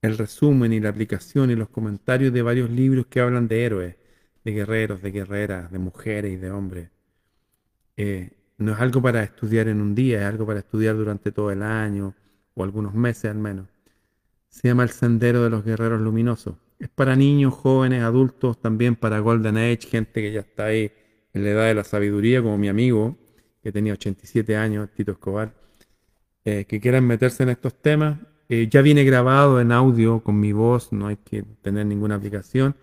el 0.03 0.19
resumen 0.19 0.73
y 0.73 0.81
la 0.81 0.89
aplicación 0.89 1.53
y 1.53 1.55
los 1.55 1.69
comentarios 1.69 2.33
de 2.33 2.43
varios 2.43 2.71
libros 2.71 3.07
que 3.07 3.21
hablan 3.21 3.47
de 3.47 3.65
héroes, 3.65 3.97
de 4.45 4.53
guerreros, 4.53 5.01
de 5.01 5.13
guerreras, 5.13 5.71
de 5.71 5.79
mujeres 5.79 6.33
y 6.33 6.37
de 6.37 6.51
hombres. 6.51 6.91
Eh, 7.97 8.33
no 8.59 8.73
es 8.73 8.81
algo 8.81 9.01
para 9.01 9.23
estudiar 9.23 9.69
en 9.69 9.81
un 9.81 9.95
día, 9.95 10.23
es 10.23 10.27
algo 10.27 10.45
para 10.45 10.59
estudiar 10.59 10.97
durante 10.97 11.31
todo 11.31 11.53
el 11.53 11.63
año 11.63 12.15
o 12.55 12.65
algunos 12.65 12.95
meses 12.95 13.31
al 13.31 13.39
menos. 13.39 13.74
Se 14.55 14.69
llama 14.69 14.85
El 14.85 14.91
Sendero 14.91 15.43
de 15.43 15.51
los 15.51 15.65
Guerreros 15.65 16.01
Luminosos. 16.01 16.55
Es 16.79 16.89
para 16.89 17.17
niños, 17.17 17.53
jóvenes, 17.53 18.05
adultos, 18.05 18.61
también 18.61 18.95
para 18.95 19.19
Golden 19.19 19.57
Age, 19.57 19.89
gente 19.91 20.23
que 20.23 20.31
ya 20.31 20.41
está 20.41 20.67
ahí 20.67 20.93
en 21.33 21.43
la 21.43 21.51
edad 21.51 21.67
de 21.67 21.75
la 21.75 21.83
sabiduría, 21.83 22.41
como 22.41 22.57
mi 22.57 22.69
amigo, 22.69 23.19
que 23.65 23.73
tenía 23.73 23.95
87 23.95 24.57
años, 24.57 24.91
Tito 24.95 25.11
Escobar, 25.11 25.53
eh, 26.45 26.67
que 26.69 26.81
quieran 26.81 27.05
meterse 27.05 27.43
en 27.43 27.49
estos 27.49 27.83
temas. 27.83 28.21
Eh, 28.49 28.69
ya 28.71 28.81
viene 28.81 29.03
grabado 29.03 29.61
en 29.61 29.73
audio 29.73 30.23
con 30.23 30.39
mi 30.39 30.53
voz, 30.53 30.93
no 30.93 31.09
hay 31.09 31.17
que 31.17 31.43
tener 31.61 31.87
ninguna 31.87 32.15
aplicación. 32.15 32.77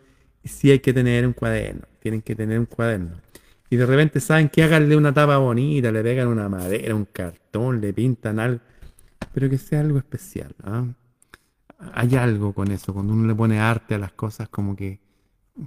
Y 0.44 0.50
sí 0.50 0.72
hay 0.72 0.80
que 0.80 0.92
tener 0.92 1.26
un 1.26 1.32
cuaderno, 1.32 1.84
tienen 2.02 2.22
que 2.22 2.36
tener 2.36 2.60
un 2.60 2.66
cuaderno. 2.66 3.22
Y 3.70 3.78
de 3.78 3.86
repente 3.86 4.20
saben 4.20 4.50
que 4.50 4.62
háganle 4.62 4.98
una 4.98 5.14
tapa 5.14 5.38
bonita, 5.38 5.90
le 5.90 6.04
pegan 6.04 6.28
una 6.28 6.50
madera, 6.50 6.94
un 6.94 7.06
cartón, 7.06 7.80
le 7.80 7.94
pintan 7.94 8.40
algo, 8.40 8.60
pero 9.34 9.50
que 9.50 9.58
sea 9.58 9.80
algo 9.80 10.00
especial. 10.00 10.54
¿ah? 10.64 10.86
Hay 11.94 12.16
algo 12.16 12.54
con 12.54 12.72
eso, 12.72 12.94
cuando 12.94 13.14
uno 13.14 13.28
le 13.28 13.36
pone 13.36 13.60
arte 13.60 13.96
a 13.96 13.98
las 13.98 14.14
cosas 14.14 14.50
como 14.50 14.76
que 14.76 15.00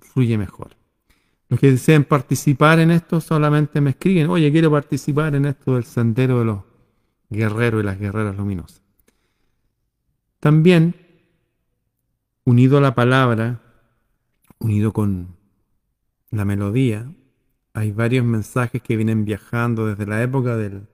fluye 0.00 0.38
mejor. 0.38 0.76
Los 1.48 1.60
que 1.60 1.70
deseen 1.70 2.04
participar 2.04 2.78
en 2.78 2.90
esto 2.90 3.20
solamente 3.20 3.80
me 3.80 3.90
escriben, 3.90 4.28
oye, 4.28 4.50
quiero 4.50 4.70
participar 4.70 5.34
en 5.34 5.46
esto 5.46 5.74
del 5.74 5.84
sendero 5.84 6.38
de 6.38 6.44
los 6.46 6.60
guerreros 7.28 7.82
y 7.82 7.86
las 7.86 7.98
guerreras 7.98 8.36
luminosas. 8.36 8.82
También, 10.40 10.94
unido 12.44 12.78
a 12.78 12.80
la 12.80 12.94
palabra, 12.94 13.60
unido 14.58 14.92
con 14.92 15.36
la 16.30 16.44
melodía, 16.44 17.10
hay 17.72 17.92
varios 17.92 18.24
mensajes 18.24 18.82
que 18.82 18.96
vienen 18.96 19.24
viajando 19.24 19.86
desde 19.86 20.06
la 20.06 20.22
época 20.22 20.56
del 20.56 20.86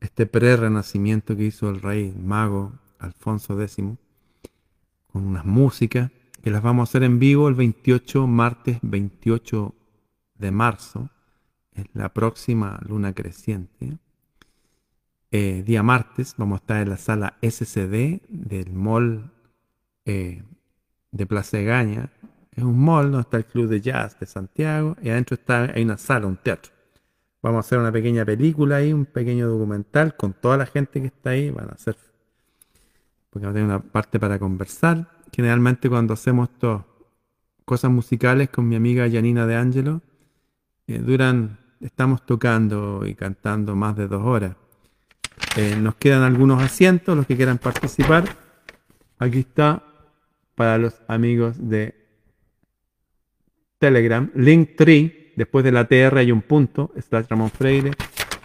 este 0.00 0.26
pre-renacimiento 0.26 1.36
que 1.36 1.44
hizo 1.44 1.68
el 1.68 1.80
rey 1.80 2.14
mago 2.16 2.72
Alfonso 2.98 3.60
X, 3.60 3.78
con 5.12 5.26
unas 5.26 5.44
músicas 5.44 6.10
que 6.42 6.50
las 6.50 6.62
vamos 6.62 6.88
a 6.88 6.90
hacer 6.90 7.02
en 7.02 7.18
vivo 7.18 7.48
el 7.48 7.54
28, 7.54 8.26
martes 8.26 8.78
28 8.82 9.74
de 10.36 10.50
marzo, 10.50 11.10
es 11.72 11.84
la 11.92 12.08
próxima 12.12 12.80
luna 12.86 13.12
creciente. 13.12 13.98
Eh, 15.32 15.62
día 15.64 15.82
martes 15.82 16.34
vamos 16.36 16.56
a 16.56 16.62
estar 16.62 16.82
en 16.82 16.88
la 16.88 16.96
sala 16.96 17.36
SCD 17.40 18.20
del 18.28 18.72
mall 18.72 19.30
eh, 20.04 20.42
de 21.12 21.26
Plaza 21.26 21.58
Gaña. 21.58 22.10
Es 22.52 22.64
un 22.64 22.82
mall 22.82 23.12
donde 23.12 23.20
está 23.20 23.36
el 23.36 23.44
Club 23.46 23.68
de 23.68 23.80
Jazz 23.80 24.18
de 24.18 24.26
Santiago 24.26 24.96
y 25.02 25.10
adentro 25.10 25.34
está, 25.34 25.72
hay 25.74 25.82
una 25.84 25.98
sala, 25.98 26.26
un 26.26 26.36
teatro. 26.36 26.72
Vamos 27.42 27.58
a 27.58 27.60
hacer 27.60 27.78
una 27.78 27.92
pequeña 27.92 28.24
película 28.24 28.76
ahí, 28.76 28.92
un 28.92 29.06
pequeño 29.06 29.48
documental 29.48 30.16
con 30.16 30.34
toda 30.34 30.56
la 30.56 30.66
gente 30.66 31.00
que 31.00 31.06
está 31.06 31.30
ahí. 31.30 31.50
Van 31.50 31.70
a 31.70 31.72
hacer, 31.72 31.96
porque 33.30 33.46
va 33.46 33.58
a 33.58 33.64
una 33.64 33.80
parte 33.80 34.18
para 34.18 34.38
conversar 34.38 35.20
generalmente 35.32 35.88
cuando 35.88 36.14
hacemos 36.14 36.48
estas 36.50 36.82
cosas 37.64 37.90
musicales 37.90 38.50
con 38.50 38.68
mi 38.68 38.76
amiga 38.76 39.08
Janina 39.10 39.46
de 39.46 39.56
Angelo, 39.56 40.02
eh, 40.86 40.98
duran, 40.98 41.58
estamos 41.80 42.26
tocando 42.26 43.06
y 43.06 43.14
cantando 43.14 43.76
más 43.76 43.96
de 43.96 44.08
dos 44.08 44.24
horas. 44.24 44.56
Eh, 45.56 45.76
nos 45.80 45.94
quedan 45.96 46.22
algunos 46.22 46.62
asientos, 46.62 47.16
los 47.16 47.26
que 47.26 47.36
quieran 47.36 47.58
participar. 47.58 48.24
Aquí 49.18 49.40
está 49.40 49.82
para 50.54 50.78
los 50.78 50.94
amigos 51.08 51.56
de 51.58 51.94
Telegram, 53.78 54.30
Linktree, 54.34 55.32
después 55.36 55.64
de 55.64 55.72
la 55.72 55.86
TR 55.86 56.18
hay 56.18 56.32
un 56.32 56.42
punto, 56.42 56.92
slash 57.00 57.26
Ramón 57.30 57.50
Freire, 57.50 57.92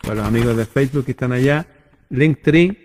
para 0.02 0.16
los 0.16 0.26
amigos 0.26 0.56
de 0.56 0.66
Facebook 0.66 1.06
que 1.06 1.12
están 1.12 1.34
allá, 1.34 1.68
Linktree, 2.10 2.85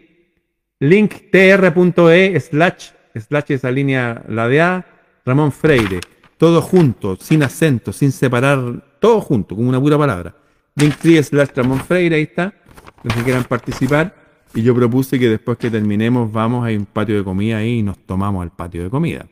linktr.e 0.80 2.40
slash 2.40 2.92
slash 3.14 3.50
esa 3.50 3.70
línea 3.70 4.22
ladeada, 4.28 4.86
Ramón 5.24 5.52
Freire, 5.52 6.00
todo 6.36 6.62
junto, 6.62 7.16
sin 7.16 7.42
acento, 7.42 7.92
sin 7.92 8.12
separar, 8.12 8.98
todo 9.00 9.20
junto, 9.20 9.56
como 9.56 9.68
una 9.68 9.80
pura 9.80 9.98
palabra. 9.98 10.34
Linktree 10.76 11.22
slash 11.22 11.50
Ramón 11.54 11.80
Freire, 11.80 12.16
ahí 12.16 12.22
está, 12.22 12.54
los 13.02 13.14
que 13.14 13.22
quieran 13.22 13.44
participar. 13.44 14.14
Y 14.54 14.62
yo 14.62 14.74
propuse 14.74 15.18
que 15.18 15.28
después 15.28 15.58
que 15.58 15.70
terminemos 15.70 16.32
vamos 16.32 16.66
a 16.66 16.70
un 16.70 16.86
patio 16.86 17.16
de 17.16 17.24
comida 17.24 17.58
ahí 17.58 17.78
y 17.78 17.82
nos 17.82 17.98
tomamos 17.98 18.42
al 18.42 18.50
patio 18.50 18.82
de 18.82 18.90
comida. 18.90 19.26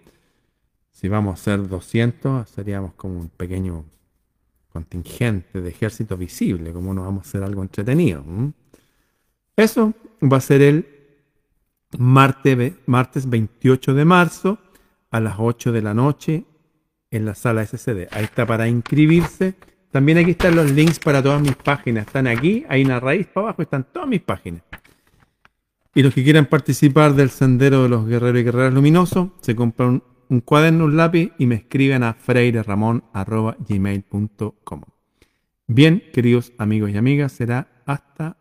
Si 0.92 1.08
vamos 1.08 1.40
a 1.40 1.42
ser 1.42 1.68
200, 1.68 2.48
seríamos 2.48 2.94
como 2.94 3.18
un 3.20 3.28
pequeño 3.28 3.84
contingente 4.68 5.60
de 5.60 5.68
ejército 5.70 6.16
visible, 6.16 6.72
como 6.72 6.92
no 6.92 7.04
vamos 7.04 7.26
a 7.26 7.28
hacer 7.28 7.42
algo 7.42 7.62
entretenido. 7.62 8.24
Eso 9.56 9.92
va 10.22 10.36
a 10.36 10.40
ser 10.40 10.62
el 10.62 10.97
martes, 11.96 12.74
martes 12.86 13.28
28 13.28 13.94
de 13.94 14.04
marzo 14.04 14.58
a 15.10 15.20
las 15.20 15.36
8 15.38 15.72
de 15.72 15.82
la 15.82 15.94
noche 15.94 16.44
en 17.10 17.24
la 17.24 17.34
sala 17.34 17.64
SCD. 17.64 18.08
Ahí 18.10 18.24
está 18.24 18.44
para 18.46 18.68
inscribirse. 18.68 19.54
También 19.90 20.18
aquí 20.18 20.32
están 20.32 20.54
los 20.54 20.70
links 20.70 20.98
para 20.98 21.22
todas 21.22 21.40
mis 21.40 21.56
páginas. 21.56 22.06
Están 22.06 22.26
aquí, 22.26 22.66
hay 22.68 22.84
una 22.84 23.00
raíz 23.00 23.26
para 23.26 23.46
abajo, 23.48 23.62
están 23.62 23.86
todas 23.90 24.06
mis 24.08 24.20
páginas. 24.20 24.62
Y 25.94 26.02
los 26.02 26.12
que 26.12 26.22
quieran 26.22 26.44
participar 26.46 27.14
del 27.14 27.30
sendero 27.30 27.84
de 27.84 27.88
los 27.88 28.06
guerreros 28.06 28.40
y 28.40 28.44
guerreras 28.44 28.74
luminosos, 28.74 29.30
se 29.40 29.56
compran 29.56 30.02
un, 30.28 30.40
cuaderno, 30.40 30.84
un 30.84 30.96
lápiz 30.96 31.32
y 31.38 31.46
me 31.46 31.54
escriben 31.56 32.02
a 32.02 32.14
freireramon.gmail.com. 32.14 34.82
Bien, 35.66 36.02
queridos 36.12 36.52
amigos 36.58 36.90
y 36.90 36.96
amigas, 36.96 37.32
será 37.32 37.68
hasta 37.84 38.37